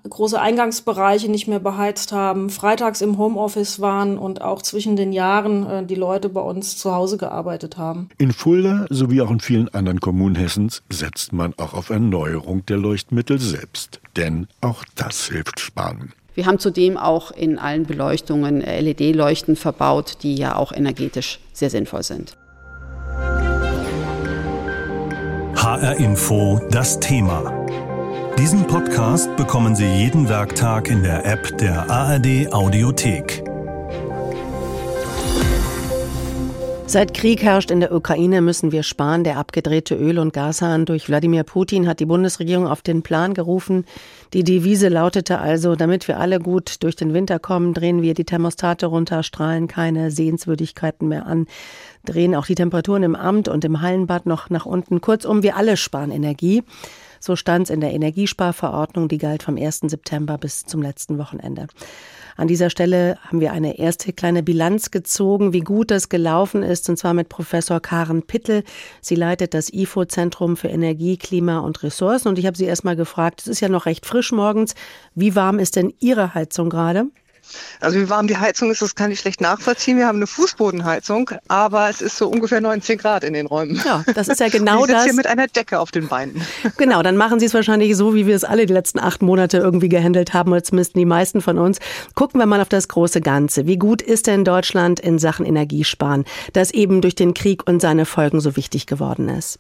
große 0.08 0.40
Eingangsbereiche 0.40 1.30
nicht 1.30 1.46
mehr 1.46 1.60
beheizt 1.60 2.12
haben, 2.12 2.50
freitags 2.50 3.00
im 3.00 3.18
Homeoffice 3.18 3.80
waren 3.80 4.18
und 4.18 4.42
auch 4.42 4.62
zwischen 4.62 4.96
den 4.96 5.12
Jahren 5.12 5.66
äh, 5.66 5.86
die 5.86 5.94
Leute 5.94 6.28
bei 6.28 6.40
uns 6.40 6.76
zu 6.76 6.94
Hause 6.94 7.16
gearbeitet 7.16 7.75
gearbeitet 7.76 7.78
haben. 7.78 8.08
In 8.18 8.32
Fulda 8.32 8.86
sowie 8.90 9.20
auch 9.20 9.30
in 9.30 9.40
vielen 9.40 9.68
anderen 9.68 10.00
Kommunen 10.00 10.34
Hessens 10.34 10.82
setzt 10.88 11.32
man 11.32 11.54
auch 11.58 11.74
auf 11.74 11.90
Erneuerung 11.90 12.64
der 12.66 12.78
Leuchtmittel 12.78 13.38
selbst. 13.38 14.00
Denn 14.16 14.48
auch 14.60 14.84
das 14.94 15.26
hilft 15.26 15.60
sparen. 15.60 16.12
Wir 16.34 16.46
haben 16.46 16.58
zudem 16.58 16.98
auch 16.98 17.30
in 17.30 17.58
allen 17.58 17.86
Beleuchtungen 17.86 18.60
LED-Leuchten 18.60 19.56
verbaut, 19.56 20.18
die 20.22 20.34
ja 20.34 20.56
auch 20.56 20.72
energetisch 20.72 21.40
sehr 21.52 21.70
sinnvoll 21.70 22.02
sind. 22.02 22.36
HR 25.56 25.96
Info 25.96 26.60
das 26.70 27.00
Thema. 27.00 27.66
Diesen 28.38 28.66
Podcast 28.66 29.34
bekommen 29.36 29.74
Sie 29.74 29.86
jeden 29.86 30.28
Werktag 30.28 30.90
in 30.90 31.02
der 31.02 31.24
App 31.24 31.56
der 31.56 31.90
ARD 31.90 32.52
Audiothek. 32.52 33.45
Seit 36.88 37.14
Krieg 37.14 37.42
herrscht 37.42 37.72
in 37.72 37.80
der 37.80 37.92
Ukraine, 37.92 38.40
müssen 38.40 38.70
wir 38.70 38.84
sparen. 38.84 39.24
Der 39.24 39.38
abgedrehte 39.38 39.96
Öl- 39.96 40.20
und 40.20 40.32
Gashahn 40.32 40.84
durch 40.84 41.08
Wladimir 41.08 41.42
Putin 41.42 41.88
hat 41.88 41.98
die 41.98 42.06
Bundesregierung 42.06 42.68
auf 42.68 42.80
den 42.80 43.02
Plan 43.02 43.34
gerufen. 43.34 43.84
Die 44.32 44.44
Devise 44.44 44.88
lautete 44.88 45.40
also, 45.40 45.74
damit 45.74 46.06
wir 46.06 46.20
alle 46.20 46.38
gut 46.38 46.84
durch 46.84 46.94
den 46.94 47.12
Winter 47.12 47.40
kommen, 47.40 47.74
drehen 47.74 48.02
wir 48.02 48.14
die 48.14 48.24
Thermostate 48.24 48.86
runter, 48.86 49.24
strahlen 49.24 49.66
keine 49.66 50.12
Sehenswürdigkeiten 50.12 51.08
mehr 51.08 51.26
an, 51.26 51.48
drehen 52.04 52.36
auch 52.36 52.46
die 52.46 52.54
Temperaturen 52.54 53.02
im 53.02 53.16
Amt 53.16 53.48
und 53.48 53.64
im 53.64 53.82
Hallenbad 53.82 54.24
noch 54.24 54.48
nach 54.48 54.64
unten. 54.64 55.00
Kurzum, 55.00 55.42
wir 55.42 55.56
alle 55.56 55.76
sparen 55.76 56.12
Energie. 56.12 56.62
So 57.18 57.34
stand 57.34 57.64
es 57.64 57.70
in 57.70 57.80
der 57.80 57.92
Energiesparverordnung, 57.94 59.08
die 59.08 59.18
galt 59.18 59.42
vom 59.42 59.56
1. 59.56 59.80
September 59.88 60.38
bis 60.38 60.64
zum 60.64 60.82
letzten 60.82 61.18
Wochenende. 61.18 61.66
An 62.36 62.48
dieser 62.48 62.70
Stelle 62.70 63.18
haben 63.22 63.40
wir 63.40 63.52
eine 63.52 63.78
erste 63.78 64.12
kleine 64.12 64.42
Bilanz 64.42 64.90
gezogen, 64.90 65.52
wie 65.52 65.60
gut 65.60 65.90
das 65.90 66.08
gelaufen 66.08 66.62
ist, 66.62 66.88
und 66.88 66.98
zwar 66.98 67.14
mit 67.14 67.28
Professor 67.28 67.80
Karen 67.80 68.22
Pittel. 68.22 68.62
Sie 69.00 69.14
leitet 69.14 69.54
das 69.54 69.72
IFO-Zentrum 69.72 70.56
für 70.56 70.68
Energie, 70.68 71.16
Klima 71.16 71.60
und 71.60 71.82
Ressourcen. 71.82 72.28
Und 72.28 72.38
ich 72.38 72.46
habe 72.46 72.56
sie 72.56 72.66
erst 72.66 72.84
mal 72.84 72.96
gefragt, 72.96 73.40
es 73.40 73.46
ist 73.46 73.60
ja 73.60 73.68
noch 73.68 73.86
recht 73.86 74.04
frisch 74.04 74.32
morgens, 74.32 74.74
wie 75.14 75.34
warm 75.34 75.58
ist 75.58 75.76
denn 75.76 75.94
Ihre 75.98 76.34
Heizung 76.34 76.68
gerade? 76.68 77.06
Also 77.80 77.98
wie 77.98 78.08
warm 78.08 78.26
die 78.26 78.36
Heizung 78.36 78.70
ist, 78.70 78.82
das 78.82 78.94
kann 78.94 79.10
ich 79.10 79.20
schlecht 79.20 79.40
nachvollziehen. 79.40 79.98
Wir 79.98 80.06
haben 80.06 80.16
eine 80.16 80.26
Fußbodenheizung, 80.26 81.30
aber 81.48 81.88
es 81.88 82.00
ist 82.00 82.16
so 82.16 82.28
ungefähr 82.28 82.60
19 82.60 82.98
Grad 82.98 83.24
in 83.24 83.34
den 83.34 83.46
Räumen. 83.46 83.80
Ja, 83.84 84.04
das 84.14 84.28
ist 84.28 84.40
ja 84.40 84.48
genau 84.50 84.84
ich 84.84 84.90
das. 84.90 85.04
hier 85.04 85.14
mit 85.14 85.26
einer 85.26 85.46
Decke 85.46 85.78
auf 85.80 85.90
den 85.90 86.08
Beinen. 86.08 86.42
Genau, 86.78 87.02
dann 87.02 87.16
machen 87.16 87.40
Sie 87.40 87.46
es 87.46 87.54
wahrscheinlich 87.54 87.96
so, 87.96 88.14
wie 88.14 88.26
wir 88.26 88.36
es 88.36 88.44
alle 88.44 88.66
die 88.66 88.72
letzten 88.72 88.98
acht 88.98 89.22
Monate 89.22 89.58
irgendwie 89.58 89.88
gehandelt 89.88 90.34
haben, 90.34 90.52
oder 90.52 90.62
zumindest 90.62 90.94
die 90.96 91.04
meisten 91.04 91.40
von 91.40 91.58
uns. 91.58 91.78
Gucken 92.14 92.38
wir 92.38 92.46
mal 92.46 92.60
auf 92.60 92.68
das 92.68 92.88
große 92.88 93.20
Ganze. 93.20 93.66
Wie 93.66 93.78
gut 93.78 94.02
ist 94.02 94.26
denn 94.26 94.44
Deutschland 94.44 95.00
in 95.00 95.18
Sachen 95.18 95.46
Energiesparen, 95.46 96.24
das 96.52 96.70
eben 96.72 97.00
durch 97.00 97.14
den 97.14 97.34
Krieg 97.34 97.66
und 97.66 97.80
seine 97.80 98.04
Folgen 98.04 98.40
so 98.40 98.56
wichtig 98.56 98.86
geworden 98.86 99.28
ist? 99.28 99.58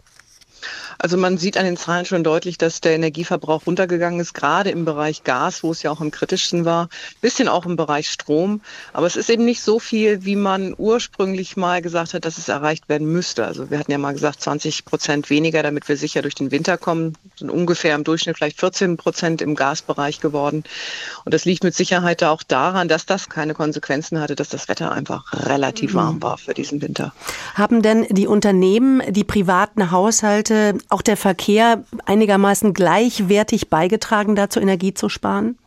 Also 0.98 1.16
man 1.16 1.38
sieht 1.38 1.56
an 1.56 1.64
den 1.64 1.76
Zahlen 1.76 2.06
schon 2.06 2.24
deutlich, 2.24 2.58
dass 2.58 2.80
der 2.80 2.94
Energieverbrauch 2.94 3.66
runtergegangen 3.66 4.20
ist, 4.20 4.34
gerade 4.34 4.70
im 4.70 4.84
Bereich 4.84 5.24
Gas, 5.24 5.62
wo 5.62 5.72
es 5.72 5.82
ja 5.82 5.90
auch 5.90 6.00
am 6.00 6.10
kritischsten 6.10 6.64
war, 6.64 6.88
bisschen 7.20 7.48
auch 7.48 7.66
im 7.66 7.76
Bereich 7.76 8.08
Strom. 8.08 8.60
Aber 8.92 9.06
es 9.06 9.16
ist 9.16 9.30
eben 9.30 9.44
nicht 9.44 9.60
so 9.60 9.78
viel, 9.78 10.24
wie 10.24 10.36
man 10.36 10.74
ursprünglich 10.76 11.56
mal 11.56 11.82
gesagt 11.82 12.14
hat, 12.14 12.24
dass 12.24 12.38
es 12.38 12.48
erreicht 12.48 12.88
werden 12.88 13.10
müsste. 13.10 13.46
Also 13.46 13.70
wir 13.70 13.78
hatten 13.78 13.92
ja 13.92 13.98
mal 13.98 14.12
gesagt 14.12 14.40
20 14.40 14.84
Prozent 14.84 15.30
weniger, 15.30 15.62
damit 15.62 15.88
wir 15.88 15.96
sicher 15.96 16.22
durch 16.22 16.34
den 16.34 16.50
Winter 16.50 16.78
kommen. 16.78 17.14
Sind 17.38 17.50
ungefähr 17.50 17.94
im 17.94 18.04
Durchschnitt 18.04 18.36
vielleicht 18.36 18.58
14 18.60 18.96
Prozent 18.96 19.42
im 19.42 19.54
Gasbereich 19.54 20.20
geworden. 20.20 20.64
Und 21.24 21.34
das 21.34 21.44
liegt 21.44 21.64
mit 21.64 21.74
Sicherheit 21.74 22.22
auch 22.24 22.42
daran, 22.42 22.88
dass 22.88 23.06
das 23.06 23.28
keine 23.28 23.54
Konsequenzen 23.54 24.20
hatte, 24.20 24.34
dass 24.34 24.48
das 24.48 24.68
Wetter 24.68 24.92
einfach 24.92 25.24
relativ 25.32 25.92
mhm. 25.92 25.98
warm 25.98 26.22
war 26.22 26.38
für 26.38 26.54
diesen 26.54 26.80
Winter. 26.80 27.12
Haben 27.54 27.82
denn 27.82 28.06
die 28.10 28.26
Unternehmen, 28.26 29.02
die 29.12 29.24
privaten 29.24 29.90
Haushalte 29.90 30.55
auch 30.88 31.02
der 31.02 31.16
Verkehr 31.16 31.84
einigermaßen 32.04 32.74
gleichwertig 32.74 33.68
beigetragen 33.68 34.36
dazu, 34.36 34.60
Energie 34.60 34.94
zu 34.94 35.08
sparen? 35.08 35.58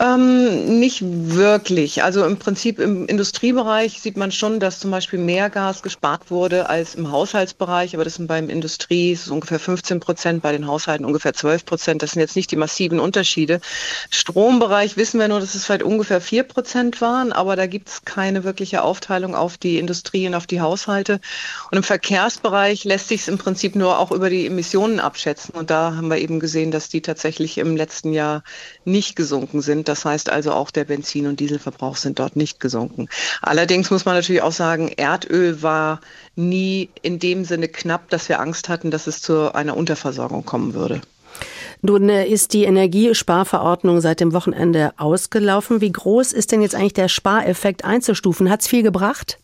Ähm, 0.00 0.78
nicht 0.78 1.02
wirklich. 1.02 2.04
Also 2.04 2.24
im 2.24 2.36
Prinzip 2.38 2.78
im 2.78 3.06
Industriebereich 3.06 4.00
sieht 4.00 4.16
man 4.16 4.30
schon, 4.30 4.60
dass 4.60 4.78
zum 4.78 4.92
Beispiel 4.92 5.18
mehr 5.18 5.50
Gas 5.50 5.82
gespart 5.82 6.30
wurde 6.30 6.68
als 6.68 6.94
im 6.94 7.10
Haushaltsbereich, 7.10 7.94
aber 7.94 8.04
das 8.04 8.14
sind 8.14 8.28
beim 8.28 8.48
Industrie 8.48 9.10
ist 9.10 9.28
ungefähr 9.28 9.58
15 9.58 9.98
Prozent, 9.98 10.42
bei 10.42 10.52
den 10.52 10.68
Haushalten 10.68 11.04
ungefähr 11.04 11.34
12 11.34 11.64
Prozent. 11.64 12.02
Das 12.02 12.12
sind 12.12 12.20
jetzt 12.20 12.36
nicht 12.36 12.52
die 12.52 12.56
massiven 12.56 13.00
Unterschiede. 13.00 13.60
Strombereich 14.10 14.96
wissen 14.96 15.18
wir 15.18 15.26
nur, 15.26 15.40
dass 15.40 15.56
es 15.56 15.64
vielleicht 15.64 15.82
ungefähr 15.82 16.20
4 16.20 16.44
Prozent 16.44 17.00
waren, 17.00 17.32
aber 17.32 17.56
da 17.56 17.66
gibt 17.66 17.88
es 17.88 18.04
keine 18.04 18.44
wirkliche 18.44 18.82
Aufteilung 18.82 19.34
auf 19.34 19.58
die 19.58 19.78
Industrie 19.78 20.28
und 20.28 20.36
auf 20.36 20.46
die 20.46 20.60
Haushalte. 20.60 21.18
Und 21.72 21.78
im 21.78 21.82
Verkehrsbereich 21.82 22.84
lässt 22.84 23.08
sich 23.08 23.22
es 23.22 23.28
im 23.28 23.38
Prinzip 23.38 23.74
nur 23.74 23.98
auch 23.98 24.12
über 24.12 24.30
die 24.30 24.46
Emissionen 24.46 25.00
abschätzen. 25.00 25.56
Und 25.56 25.70
da 25.70 25.96
haben 25.96 26.08
wir 26.08 26.18
eben 26.18 26.38
gesehen, 26.38 26.70
dass 26.70 26.88
die 26.88 27.02
tatsächlich 27.02 27.58
im 27.58 27.76
letzten 27.76 28.12
Jahr 28.12 28.44
nicht 28.84 29.16
gesunken 29.16 29.60
sind. 29.60 29.87
Das 29.88 30.04
heißt 30.04 30.30
also 30.30 30.52
auch 30.52 30.70
der 30.70 30.84
Benzin- 30.84 31.26
und 31.26 31.40
Dieselverbrauch 31.40 31.96
sind 31.96 32.18
dort 32.18 32.36
nicht 32.36 32.60
gesunken. 32.60 33.08
Allerdings 33.42 33.90
muss 33.90 34.04
man 34.04 34.14
natürlich 34.14 34.42
auch 34.42 34.52
sagen, 34.52 34.88
Erdöl 34.88 35.62
war 35.62 36.00
nie 36.36 36.90
in 37.02 37.18
dem 37.18 37.44
Sinne 37.44 37.68
knapp, 37.68 38.10
dass 38.10 38.28
wir 38.28 38.40
Angst 38.40 38.68
hatten, 38.68 38.90
dass 38.90 39.06
es 39.06 39.22
zu 39.22 39.54
einer 39.54 39.76
Unterversorgung 39.76 40.44
kommen 40.44 40.74
würde. 40.74 41.00
Nun 41.80 42.08
äh, 42.08 42.26
ist 42.26 42.52
die 42.52 42.64
Energiesparverordnung 42.64 44.00
seit 44.00 44.20
dem 44.20 44.32
Wochenende 44.32 44.92
ausgelaufen. 44.96 45.80
Wie 45.80 45.92
groß 45.92 46.32
ist 46.32 46.52
denn 46.52 46.62
jetzt 46.62 46.74
eigentlich 46.74 46.94
der 46.94 47.08
Spareffekt 47.08 47.84
einzustufen? 47.84 48.50
Hat 48.50 48.62
es 48.62 48.68
viel 48.68 48.82
gebracht? 48.82 49.38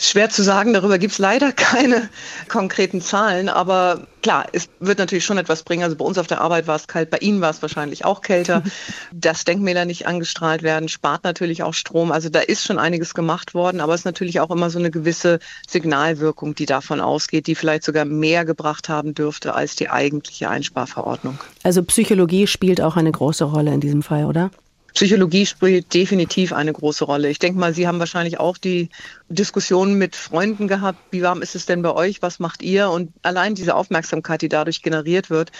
Schwer 0.00 0.30
zu 0.30 0.44
sagen, 0.44 0.72
darüber 0.72 0.96
gibt 0.96 1.14
es 1.14 1.18
leider 1.18 1.50
keine 1.50 2.08
konkreten 2.48 3.00
Zahlen, 3.00 3.48
aber 3.48 4.06
klar, 4.22 4.46
es 4.52 4.68
wird 4.78 5.00
natürlich 5.00 5.24
schon 5.24 5.38
etwas 5.38 5.64
bringen. 5.64 5.82
Also 5.82 5.96
bei 5.96 6.04
uns 6.04 6.18
auf 6.18 6.28
der 6.28 6.40
Arbeit 6.40 6.68
war 6.68 6.76
es 6.76 6.86
kalt, 6.86 7.10
bei 7.10 7.18
Ihnen 7.18 7.40
war 7.40 7.50
es 7.50 7.60
wahrscheinlich 7.62 8.04
auch 8.04 8.20
kälter. 8.20 8.62
Dass 9.12 9.44
Denkmäler 9.44 9.86
nicht 9.86 10.06
angestrahlt 10.06 10.62
werden, 10.62 10.88
spart 10.88 11.24
natürlich 11.24 11.64
auch 11.64 11.74
Strom. 11.74 12.12
Also 12.12 12.28
da 12.28 12.38
ist 12.38 12.64
schon 12.64 12.78
einiges 12.78 13.12
gemacht 13.12 13.54
worden, 13.54 13.80
aber 13.80 13.92
es 13.92 14.02
ist 14.02 14.04
natürlich 14.04 14.38
auch 14.38 14.50
immer 14.50 14.70
so 14.70 14.78
eine 14.78 14.92
gewisse 14.92 15.40
Signalwirkung, 15.66 16.54
die 16.54 16.66
davon 16.66 17.00
ausgeht, 17.00 17.48
die 17.48 17.56
vielleicht 17.56 17.82
sogar 17.82 18.04
mehr 18.04 18.44
gebracht 18.44 18.88
haben 18.88 19.14
dürfte 19.14 19.54
als 19.54 19.74
die 19.74 19.90
eigentliche 19.90 20.48
Einsparverordnung. 20.48 21.40
Also 21.64 21.82
Psychologie 21.82 22.46
spielt 22.46 22.80
auch 22.80 22.96
eine 22.96 23.10
große 23.10 23.42
Rolle 23.42 23.74
in 23.74 23.80
diesem 23.80 24.02
Fall, 24.02 24.26
oder? 24.26 24.52
Psychologie 24.94 25.46
spielt 25.46 25.94
definitiv 25.94 26.52
eine 26.52 26.72
große 26.72 27.04
Rolle. 27.04 27.28
Ich 27.28 27.38
denke 27.38 27.60
mal, 27.60 27.72
Sie 27.72 27.86
haben 27.86 27.98
wahrscheinlich 27.98 28.40
auch 28.40 28.58
die 28.58 28.88
Diskussionen 29.28 29.98
mit 29.98 30.16
Freunden 30.16 30.68
gehabt. 30.68 30.98
Wie 31.10 31.22
warm 31.22 31.42
ist 31.42 31.54
es 31.54 31.66
denn 31.66 31.82
bei 31.82 31.92
euch? 31.92 32.22
Was 32.22 32.38
macht 32.38 32.62
ihr? 32.62 32.88
Und 32.88 33.12
allein 33.22 33.54
diese 33.54 33.74
Aufmerksamkeit, 33.74 34.40
die 34.40 34.48
dadurch 34.48 34.82
generiert 34.82 35.28
wird, 35.28 35.52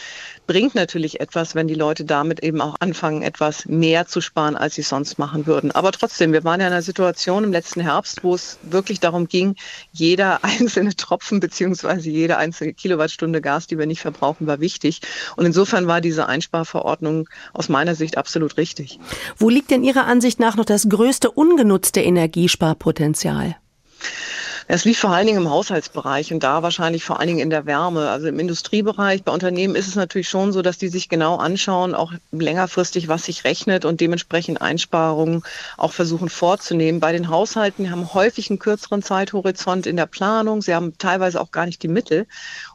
bringt 0.47 0.75
natürlich 0.75 1.21
etwas, 1.21 1.55
wenn 1.55 1.69
die 1.69 1.75
Leute 1.75 2.07
damit 2.07 2.43
eben 2.43 2.63
auch 2.63 2.77
anfangen, 2.81 3.23
etwas 3.23 3.67
mehr 3.67 4.07
zu 4.07 4.23
sparen, 4.23 4.57
als 4.57 4.75
sie 4.75 4.83
sonst 4.83 5.19
machen 5.19 5.47
würden. 5.47 5.71
Aber 5.71 5.93
trotzdem, 5.93 6.33
wir 6.33 6.45
waren 6.45 6.61
ja 6.61 6.69
in 6.69 6.73
einer 6.73 6.83
Situation 6.83 7.45
im 7.45 7.53
letzten 7.53 7.83
Herbst, 7.83 8.25
wo 8.25 8.35
es 8.35 8.59
wirklich 8.63 9.01
darum 9.01 9.29
ging, 9.29 9.55
jeder 9.93 10.43
einzelne 10.45 10.97
Tropfen 10.97 11.39
beziehungsweise 11.39 12.09
jede 12.09 12.39
einzelne 12.39 12.73
Kilowattstunde 12.73 13.43
Gas, 13.43 13.67
die 13.67 13.79
wir 13.79 13.87
nicht 13.87 14.01
verbrauchen, 14.01 14.47
war 14.47 14.61
wichtig. 14.61 15.03
Und 15.37 15.45
insofern 15.45 15.87
war 15.87 16.01
diese 16.01 16.27
Einsparverordnung 16.27 17.29
aus 17.53 17.69
meiner 17.69 17.95
Sicht 17.95 18.17
absolut 18.17 18.57
richtig. 18.57 18.99
Wo 19.37 19.51
liegt 19.51 19.71
denn 19.71 19.85
Ihrer 19.85 20.07
Ansicht 20.07 20.41
nach 20.41 20.57
noch 20.57 20.65
das 20.65 20.89
größte 20.89 21.31
ungenutzte 21.31 22.01
Energiesparpotenzial? 22.01 23.58
Es 24.71 24.85
liegt 24.85 24.99
vor 24.99 25.09
allen 25.09 25.27
Dingen 25.27 25.45
im 25.45 25.51
Haushaltsbereich 25.51 26.31
und 26.31 26.43
da 26.43 26.63
wahrscheinlich 26.63 27.03
vor 27.03 27.19
allen 27.19 27.29
Dingen 27.29 27.41
in 27.41 27.49
der 27.49 27.65
Wärme. 27.65 28.11
Also 28.11 28.27
im 28.27 28.39
Industriebereich, 28.39 29.23
bei 29.23 29.33
Unternehmen 29.33 29.75
ist 29.75 29.89
es 29.89 29.95
natürlich 29.95 30.29
schon 30.29 30.53
so, 30.53 30.61
dass 30.61 30.77
die 30.77 30.89
sich 30.89 31.09
genau 31.09 31.37
anschauen, 31.37 31.95
auch 31.95 32.13
längerfristig, 32.33 33.09
was 33.09 33.25
sich 33.25 33.45
rechnet 33.45 33.87
und 33.87 34.03
dementsprechend 34.03 34.61
Einsparungen 34.61 35.43
auch 35.79 35.93
versuchen 35.93 36.29
vorzunehmen. 36.29 37.01
Bei 37.01 37.13
den 37.13 37.31
Haushalten 37.31 37.91
haben 37.91 38.13
häufig 38.13 38.51
einen 38.51 38.59
kürzeren 38.59 39.03
Zeithorizont 39.03 39.87
in 39.87 39.97
der 39.97 40.05
Planung. 40.05 40.61
Sie 40.61 40.75
haben 40.75 40.99
teilweise 40.99 41.41
auch 41.41 41.51
gar 41.51 41.65
nicht 41.65 41.83
die 41.83 41.89
Mittel, 41.89 42.27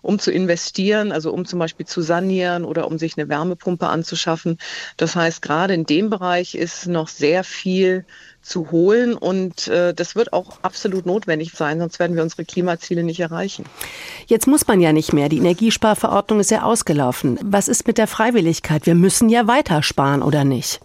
um 0.02 0.18
zu 0.18 0.32
investieren, 0.32 1.12
also 1.12 1.32
um 1.32 1.46
zum 1.46 1.60
Beispiel 1.60 1.86
zu 1.86 2.02
sanieren 2.02 2.66
oder 2.66 2.88
um 2.88 2.98
sich 2.98 3.20
eine 3.20 3.30
Wärmepumpe 3.30 3.86
anzuschaffen. 3.86 4.58
Das 4.98 5.16
heißt, 5.16 5.44
gerade 5.44 5.76
in 5.76 5.86
dem 5.86 6.10
Bereich 6.10 6.56
ist 6.56 6.88
noch 6.88 7.08
sehr 7.08 7.44
viel 7.44 8.04
zu 8.44 8.72
holen. 8.72 9.16
Und 9.16 9.68
äh, 9.68 9.94
das 9.94 10.16
wird 10.16 10.34
auch 10.34 10.60
absolut 10.62 11.06
notwendig 11.06 11.54
sein, 11.54 11.80
sonst 11.80 11.98
werden 12.00 12.16
wir 12.16 12.24
unsere 12.24 12.46
Klimaziele 12.46 13.04
nicht 13.04 13.20
erreichen. 13.20 13.66
Jetzt 14.28 14.48
muss 14.48 14.68
man 14.68 14.80
ja 14.82 14.94
nicht 14.94 15.14
mehr. 15.14 15.30
Die 15.30 15.38
Energiesparverordnung 15.38 16.40
ist 16.40 16.52
ja 16.52 16.64
ausgelaufen. 16.64 17.40
Was 17.42 17.68
ist 17.68 17.88
mit 17.88 17.98
der 17.98 18.08
Freiwilligkeit? 18.08 18.86
Wir 18.86 18.96
müssen 18.96 19.30
ja 19.30 19.48
weiter 19.48 19.82
sparen, 19.82 20.22
oder 20.22 20.44
nicht? 20.44 20.82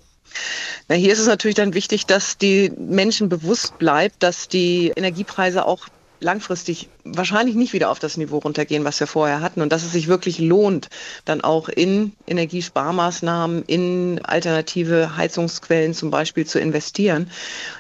Na, 0.89 0.95
hier 0.95 1.13
ist 1.13 1.19
es 1.19 1.27
natürlich 1.27 1.57
dann 1.57 1.75
wichtig, 1.75 2.07
dass 2.07 2.39
die 2.39 2.73
Menschen 2.79 3.29
bewusst 3.29 3.79
bleibt, 3.79 4.23
dass 4.23 4.49
die 4.49 4.93
Energiepreise 4.95 5.67
auch 5.67 5.89
langfristig 6.21 6.89
wahrscheinlich 7.05 7.55
nicht 7.55 7.73
wieder 7.73 7.91
auf 7.91 7.99
das 7.99 8.17
Niveau 8.17 8.39
runtergehen, 8.39 8.85
was 8.85 9.01
wir 9.01 9.07
vorher 9.07 9.41
hatten 9.41 9.63
und 9.63 9.73
dass 9.73 9.85
es 9.85 9.93
sich 9.93 10.09
wirklich 10.09 10.39
lohnt, 10.39 10.89
dann 11.25 11.41
auch 11.41 11.69
in 11.69 12.13
Energiesparmaßnahmen, 12.27 13.65
in 13.67 14.21
alternative 14.25 15.17
Heizungsquellen 15.17 15.95
zum 15.95 16.11
Beispiel 16.11 16.47
zu 16.47 16.59
investieren. 16.59 17.31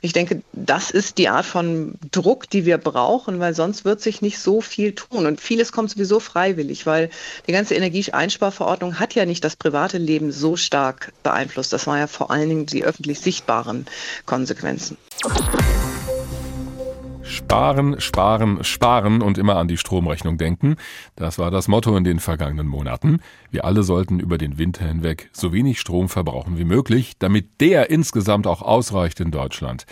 Ich 0.02 0.12
denke, 0.12 0.42
das 0.52 0.90
ist 0.90 1.18
die 1.18 1.28
Art 1.28 1.46
von 1.46 1.94
Druck, 2.10 2.48
die 2.50 2.64
wir 2.64 2.78
brauchen, 2.78 3.40
weil 3.40 3.54
sonst 3.54 3.84
wird 3.84 4.00
sich 4.00 4.22
nicht 4.22 4.38
so 4.38 4.60
viel 4.60 4.94
tun 4.94 5.26
und 5.26 5.40
vieles 5.40 5.72
kommt 5.72 5.90
sowieso 5.90 6.20
freiwillig, 6.20 6.86
weil 6.86 7.10
die 7.46 7.52
ganze 7.52 7.74
Energieeinsparverordnung 7.74 8.98
hat 8.98 9.14
ja 9.14 9.26
nicht 9.26 9.44
das 9.44 9.56
private 9.56 9.98
Leben 9.98 10.32
so 10.32 10.56
stark 10.56 11.12
beeinflusst. 11.22 11.72
Das 11.72 11.86
war 11.86 11.98
ja 11.98 12.06
vor 12.06 12.30
allen 12.30 12.48
Dingen 12.48 12.66
die 12.66 12.84
öffentlich 12.84 13.20
sichtbaren 13.20 13.86
Konsequenzen. 14.26 14.96
Sparen, 17.28 18.00
sparen, 18.00 18.64
sparen 18.64 19.20
und 19.20 19.36
immer 19.36 19.56
an 19.56 19.68
die 19.68 19.76
Stromrechnung 19.76 20.38
denken. 20.38 20.76
Das 21.14 21.38
war 21.38 21.50
das 21.50 21.68
Motto 21.68 21.94
in 21.94 22.02
den 22.02 22.20
vergangenen 22.20 22.66
Monaten. 22.66 23.20
Wir 23.50 23.66
alle 23.66 23.82
sollten 23.82 24.18
über 24.18 24.38
den 24.38 24.56
Winter 24.56 24.86
hinweg 24.86 25.28
so 25.32 25.52
wenig 25.52 25.78
Strom 25.78 26.08
verbrauchen 26.08 26.56
wie 26.56 26.64
möglich, 26.64 27.18
damit 27.18 27.60
der 27.60 27.90
insgesamt 27.90 28.46
auch 28.46 28.62
ausreicht 28.62 29.20
in 29.20 29.30
Deutschland. 29.30 29.84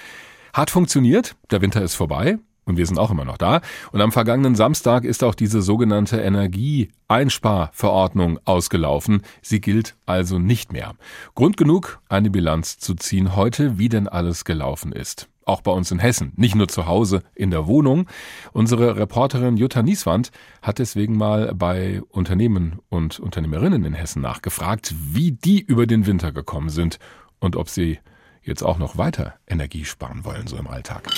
Hat 0.54 0.70
funktioniert, 0.70 1.36
der 1.50 1.60
Winter 1.60 1.82
ist 1.82 1.94
vorbei. 1.94 2.38
Und 2.64 2.78
wir 2.78 2.86
sind 2.86 2.98
auch 2.98 3.10
immer 3.12 3.24
noch 3.24 3.36
da. 3.36 3.60
Und 3.92 4.00
am 4.00 4.10
vergangenen 4.10 4.56
Samstag 4.56 5.04
ist 5.04 5.22
auch 5.22 5.36
diese 5.36 5.62
sogenannte 5.62 6.20
Energieeinsparverordnung 6.20 8.40
ausgelaufen. 8.44 9.22
Sie 9.40 9.60
gilt 9.60 9.94
also 10.04 10.40
nicht 10.40 10.72
mehr. 10.72 10.94
Grund 11.36 11.56
genug, 11.56 12.00
eine 12.08 12.28
Bilanz 12.28 12.78
zu 12.78 12.94
ziehen 12.94 13.36
heute, 13.36 13.78
wie 13.78 13.88
denn 13.88 14.08
alles 14.08 14.44
gelaufen 14.44 14.90
ist 14.90 15.28
auch 15.46 15.62
bei 15.62 15.70
uns 15.70 15.90
in 15.90 15.98
Hessen, 15.98 16.32
nicht 16.36 16.54
nur 16.54 16.68
zu 16.68 16.86
Hause 16.86 17.22
in 17.34 17.50
der 17.50 17.66
Wohnung. 17.66 18.06
Unsere 18.52 18.96
Reporterin 18.96 19.56
Jutta 19.56 19.82
Nieswand 19.82 20.30
hat 20.60 20.78
deswegen 20.78 21.16
mal 21.16 21.54
bei 21.54 22.02
Unternehmen 22.10 22.80
und 22.90 23.18
Unternehmerinnen 23.18 23.84
in 23.84 23.94
Hessen 23.94 24.20
nachgefragt, 24.20 24.94
wie 25.12 25.32
die 25.32 25.60
über 25.60 25.86
den 25.86 26.04
Winter 26.04 26.32
gekommen 26.32 26.68
sind 26.68 26.98
und 27.38 27.56
ob 27.56 27.70
sie 27.70 28.00
jetzt 28.42 28.62
auch 28.62 28.78
noch 28.78 28.98
weiter 28.98 29.34
Energie 29.46 29.84
sparen 29.84 30.24
wollen, 30.24 30.46
so 30.46 30.56
im 30.56 30.66
Alltag. 30.66 31.08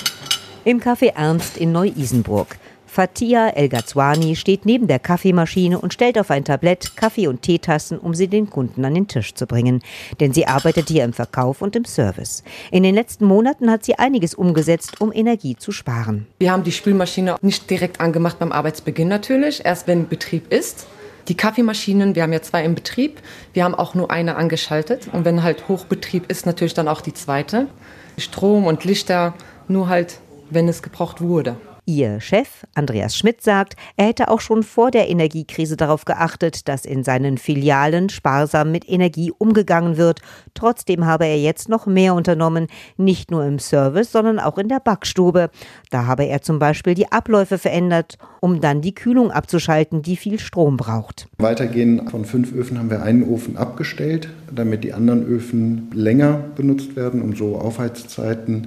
Im 0.64 0.80
Café 0.80 1.14
Ernst 1.14 1.56
in 1.56 1.72
Neu-Isenburg. 1.72 2.58
Fatia 2.88 3.50
El 3.50 3.68
Ghazwani 3.68 4.34
steht 4.34 4.64
neben 4.64 4.86
der 4.86 4.98
Kaffeemaschine 4.98 5.78
und 5.78 5.92
stellt 5.92 6.18
auf 6.18 6.30
ein 6.30 6.44
Tablett 6.44 6.96
Kaffee- 6.96 7.28
und 7.28 7.42
Teetassen, 7.42 7.98
um 7.98 8.14
sie 8.14 8.28
den 8.28 8.48
Kunden 8.48 8.84
an 8.84 8.94
den 8.94 9.06
Tisch 9.06 9.34
zu 9.34 9.46
bringen. 9.46 9.82
Denn 10.20 10.32
sie 10.32 10.46
arbeitet 10.46 10.88
hier 10.88 11.04
im 11.04 11.12
Verkauf 11.12 11.60
und 11.60 11.76
im 11.76 11.84
Service. 11.84 12.42
In 12.70 12.82
den 12.82 12.94
letzten 12.94 13.26
Monaten 13.26 13.70
hat 13.70 13.84
sie 13.84 13.98
einiges 13.98 14.34
umgesetzt, 14.34 15.00
um 15.00 15.12
Energie 15.12 15.54
zu 15.54 15.70
sparen. 15.70 16.26
Wir 16.38 16.50
haben 16.50 16.64
die 16.64 16.72
Spülmaschine 16.72 17.36
nicht 17.42 17.68
direkt 17.68 18.00
angemacht 18.00 18.38
beim 18.38 18.52
Arbeitsbeginn 18.52 19.08
natürlich, 19.08 19.64
erst 19.64 19.86
wenn 19.86 20.08
Betrieb 20.08 20.52
ist. 20.52 20.86
Die 21.28 21.36
Kaffeemaschinen, 21.36 22.14
wir 22.14 22.22
haben 22.22 22.32
ja 22.32 22.40
zwei 22.40 22.64
im 22.64 22.74
Betrieb, 22.74 23.20
wir 23.52 23.64
haben 23.64 23.74
auch 23.74 23.94
nur 23.94 24.10
eine 24.10 24.36
angeschaltet. 24.36 25.08
Und 25.12 25.26
wenn 25.26 25.42
halt 25.42 25.68
Hochbetrieb 25.68 26.30
ist, 26.32 26.46
natürlich 26.46 26.74
dann 26.74 26.88
auch 26.88 27.02
die 27.02 27.12
zweite. 27.12 27.66
Strom 28.16 28.66
und 28.66 28.84
Lichter, 28.84 29.34
nur 29.68 29.88
halt, 29.88 30.20
wenn 30.48 30.68
es 30.68 30.82
gebraucht 30.82 31.20
wurde. 31.20 31.56
Ihr 31.88 32.20
Chef, 32.20 32.66
Andreas 32.74 33.16
Schmidt, 33.16 33.40
sagt, 33.40 33.74
er 33.96 34.08
hätte 34.08 34.28
auch 34.28 34.42
schon 34.42 34.62
vor 34.62 34.90
der 34.90 35.08
Energiekrise 35.08 35.74
darauf 35.74 36.04
geachtet, 36.04 36.68
dass 36.68 36.84
in 36.84 37.02
seinen 37.02 37.38
Filialen 37.38 38.10
sparsam 38.10 38.70
mit 38.70 38.86
Energie 38.86 39.32
umgegangen 39.32 39.96
wird. 39.96 40.20
Trotzdem 40.52 41.06
habe 41.06 41.24
er 41.24 41.40
jetzt 41.40 41.70
noch 41.70 41.86
mehr 41.86 42.12
unternommen, 42.12 42.66
nicht 42.98 43.30
nur 43.30 43.42
im 43.46 43.58
Service, 43.58 44.12
sondern 44.12 44.38
auch 44.38 44.58
in 44.58 44.68
der 44.68 44.80
Backstube. 44.80 45.48
Da 45.88 46.04
habe 46.04 46.24
er 46.24 46.42
zum 46.42 46.58
Beispiel 46.58 46.92
die 46.92 47.10
Abläufe 47.10 47.56
verändert, 47.56 48.18
um 48.40 48.60
dann 48.60 48.82
die 48.82 48.94
Kühlung 48.94 49.30
abzuschalten, 49.30 50.02
die 50.02 50.18
viel 50.18 50.38
Strom 50.38 50.76
braucht. 50.76 51.26
Weitergehend 51.38 52.10
von 52.10 52.26
fünf 52.26 52.52
Öfen 52.52 52.78
haben 52.78 52.90
wir 52.90 53.00
einen 53.00 53.26
Ofen 53.26 53.56
abgestellt, 53.56 54.28
damit 54.54 54.84
die 54.84 54.92
anderen 54.92 55.24
Öfen 55.24 55.90
länger 55.94 56.34
benutzt 56.54 56.96
werden, 56.96 57.22
um 57.22 57.34
so 57.34 57.56
Aufheizzeiten 57.56 58.66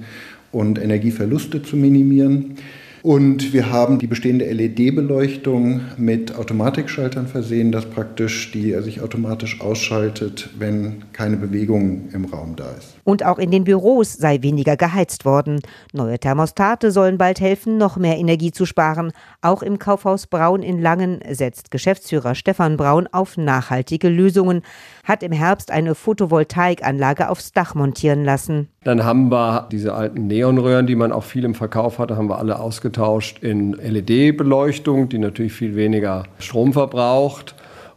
und 0.50 0.82
Energieverluste 0.82 1.62
zu 1.62 1.76
minimieren. 1.76 2.56
Und 3.02 3.52
wir 3.52 3.72
haben 3.72 3.98
die 3.98 4.06
bestehende 4.06 4.44
LED-Beleuchtung 4.44 5.80
mit 5.96 6.36
Automatikschaltern 6.36 7.26
versehen, 7.26 7.72
dass 7.72 7.86
praktisch 7.86 8.52
die 8.52 8.72
sich 8.80 9.00
automatisch 9.00 9.60
ausschaltet, 9.60 10.50
wenn 10.56 11.02
keine 11.12 11.36
Bewegung 11.36 12.10
im 12.12 12.26
Raum 12.26 12.54
da 12.54 12.70
ist. 12.78 12.94
Und 13.02 13.24
auch 13.24 13.38
in 13.38 13.50
den 13.50 13.64
Büros 13.64 14.12
sei 14.12 14.42
weniger 14.42 14.76
geheizt 14.76 15.24
worden. 15.24 15.60
Neue 15.92 16.20
Thermostate 16.20 16.92
sollen 16.92 17.18
bald 17.18 17.40
helfen, 17.40 17.76
noch 17.76 17.96
mehr 17.96 18.18
Energie 18.18 18.52
zu 18.52 18.66
sparen. 18.66 19.12
Auch 19.40 19.64
im 19.64 19.80
Kaufhaus 19.80 20.28
Braun 20.28 20.62
in 20.62 20.80
Langen 20.80 21.18
setzt 21.28 21.72
Geschäftsführer 21.72 22.36
Stefan 22.36 22.76
Braun 22.76 23.08
auf 23.10 23.36
nachhaltige 23.36 24.08
Lösungen, 24.08 24.62
hat 25.02 25.24
im 25.24 25.32
Herbst 25.32 25.72
eine 25.72 25.96
Photovoltaikanlage 25.96 27.28
aufs 27.28 27.50
Dach 27.52 27.74
montieren 27.74 28.24
lassen. 28.24 28.68
Dann 28.84 29.04
haben 29.04 29.30
wir 29.30 29.68
diese 29.70 29.94
alten 29.94 30.26
Neonröhren, 30.26 30.86
die 30.86 30.96
man 30.96 31.12
auch 31.12 31.22
viel 31.22 31.44
im 31.44 31.54
Verkauf 31.54 31.98
hatte, 31.98 32.16
haben 32.16 32.28
wir 32.28 32.38
alle 32.38 32.58
ausgetauscht 32.92 33.42
in 33.42 33.72
LED-Beleuchtung, 33.72 35.08
die 35.08 35.18
natürlich 35.18 35.52
viel 35.52 35.76
weniger 35.76 36.24
Strom 36.38 36.72
verbraucht. 36.72 37.54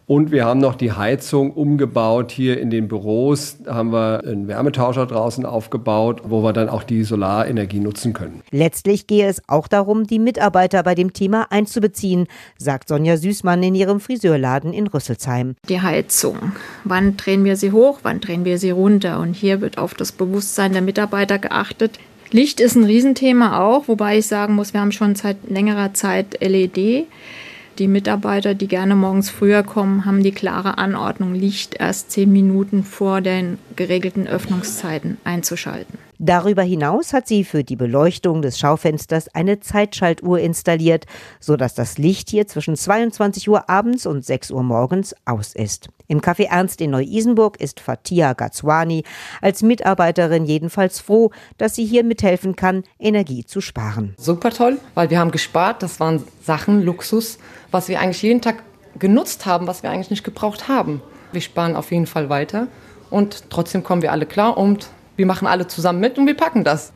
Und 0.07 0.31
wir 0.31 0.45
haben 0.45 0.59
noch 0.59 0.75
die 0.75 0.91
Heizung 0.91 1.51
umgebaut 1.51 2.31
hier 2.31 2.59
in 2.59 2.69
den 2.69 2.87
Büros. 2.87 3.57
Da 3.63 3.73
haben 3.73 3.91
wir 3.91 4.23
einen 4.23 4.47
Wärmetauscher 4.47 5.07
draußen 5.07 5.47
aufgebaut, 5.47 6.21
wo 6.25 6.43
wir 6.43 6.53
dann 6.53 6.69
auch 6.69 6.83
die 6.83 7.03
Solarenergie 7.03 7.79
nutzen 7.79 8.13
können. 8.13 8.41
Letztlich 8.51 9.07
gehe 9.07 9.27
es 9.27 9.41
auch 9.47 9.67
darum, 9.67 10.05
die 10.05 10.19
Mitarbeiter 10.19 10.83
bei 10.83 10.93
dem 10.93 11.11
Thema 11.11 11.47
einzubeziehen, 11.49 12.27
sagt 12.59 12.89
Sonja 12.89 13.17
Süßmann 13.17 13.63
in 13.63 13.73
ihrem 13.73 13.99
Friseurladen 13.99 14.73
in 14.73 14.85
Rüsselsheim. 14.85 15.55
Die 15.67 15.81
Heizung. 15.81 16.51
Wann 16.83 17.17
drehen 17.17 17.43
wir 17.43 17.55
sie 17.55 17.71
hoch, 17.71 18.01
wann 18.03 18.19
drehen 18.19 18.45
wir 18.45 18.59
sie 18.59 18.69
runter? 18.69 19.19
Und 19.19 19.33
hier 19.33 19.59
wird 19.59 19.79
auf 19.79 19.95
das 19.95 20.11
Bewusstsein 20.11 20.73
der 20.73 20.83
Mitarbeiter 20.83 21.39
geachtet. 21.39 21.99
Licht 22.35 22.59
ist 22.59 22.75
ein 22.75 22.83
Riesenthema 22.83 23.61
auch, 23.61 23.87
wobei 23.87 24.17
ich 24.17 24.27
sagen 24.27 24.55
muss, 24.55 24.73
wir 24.73 24.81
haben 24.81 24.91
schon 24.91 25.15
seit 25.15 25.49
längerer 25.49 25.93
Zeit 25.93 26.41
LED. 26.41 27.05
Die 27.79 27.87
Mitarbeiter, 27.87 28.53
die 28.53 28.67
gerne 28.67 28.93
morgens 28.93 29.29
früher 29.29 29.63
kommen, 29.63 30.03
haben 30.03 30.21
die 30.21 30.33
klare 30.33 30.77
Anordnung, 30.77 31.33
Licht 31.33 31.75
erst 31.79 32.11
zehn 32.11 32.33
Minuten 32.33 32.83
vor 32.83 33.21
den 33.21 33.57
geregelten 33.77 34.27
Öffnungszeiten 34.27 35.17
einzuschalten. 35.23 36.04
Darüber 36.19 36.63
hinaus 36.63 37.13
hat 37.13 37.27
sie 37.27 37.43
für 37.43 37.63
die 37.63 37.75
Beleuchtung 37.75 38.41
des 38.41 38.57
Schaufensters 38.57 39.33
eine 39.35 39.59
Zeitschaltuhr 39.59 40.39
installiert, 40.39 41.05
sodass 41.39 41.75
das 41.75 41.97
Licht 41.97 42.29
hier 42.29 42.47
zwischen 42.47 42.75
22 42.75 43.49
Uhr 43.49 43.69
abends 43.69 44.05
und 44.05 44.23
6 44.23 44.51
Uhr 44.51 44.63
morgens 44.63 45.15
aus 45.25 45.53
ist. 45.53 45.89
Im 46.07 46.21
Café 46.21 46.47
Ernst 46.49 46.81
in 46.81 46.91
Neu-Isenburg 46.91 47.59
ist 47.59 47.79
Fatia 47.79 48.33
Gazwani 48.33 49.03
als 49.41 49.63
Mitarbeiterin 49.63 50.45
jedenfalls 50.45 50.99
froh, 50.99 51.31
dass 51.57 51.75
sie 51.75 51.85
hier 51.85 52.03
mithelfen 52.03 52.55
kann, 52.55 52.83
Energie 52.99 53.43
zu 53.43 53.59
sparen. 53.59 54.13
Super 54.17 54.51
toll, 54.51 54.77
weil 54.93 55.09
wir 55.09 55.19
haben 55.19 55.31
gespart. 55.31 55.81
Das 55.81 55.99
waren 55.99 56.23
Sachen, 56.43 56.83
Luxus, 56.83 57.39
was 57.71 57.89
wir 57.89 57.99
eigentlich 57.99 58.21
jeden 58.21 58.41
Tag 58.41 58.63
genutzt 58.99 59.45
haben, 59.45 59.67
was 59.67 59.83
wir 59.83 59.89
eigentlich 59.89 60.11
nicht 60.11 60.23
gebraucht 60.23 60.67
haben. 60.67 61.01
Wir 61.31 61.41
sparen 61.41 61.75
auf 61.75 61.91
jeden 61.91 62.05
Fall 62.05 62.29
weiter 62.29 62.67
und 63.09 63.49
trotzdem 63.49 63.83
kommen 63.83 64.01
wir 64.01 64.11
alle 64.11 64.25
klar 64.25 64.57
und 64.57 64.87
wir 65.15 65.25
machen 65.25 65.47
alle 65.47 65.67
zusammen 65.67 65.99
mit 65.99 66.17
und 66.17 66.27
wir 66.27 66.35
packen 66.35 66.63
das. 66.63 66.93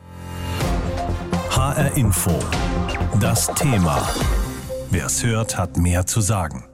HR 1.50 1.96
Info. 1.96 2.38
Das 3.20 3.46
Thema. 3.54 4.08
Wer 4.90 5.06
es 5.06 5.24
hört, 5.24 5.58
hat 5.58 5.76
mehr 5.76 6.06
zu 6.06 6.20
sagen. 6.20 6.69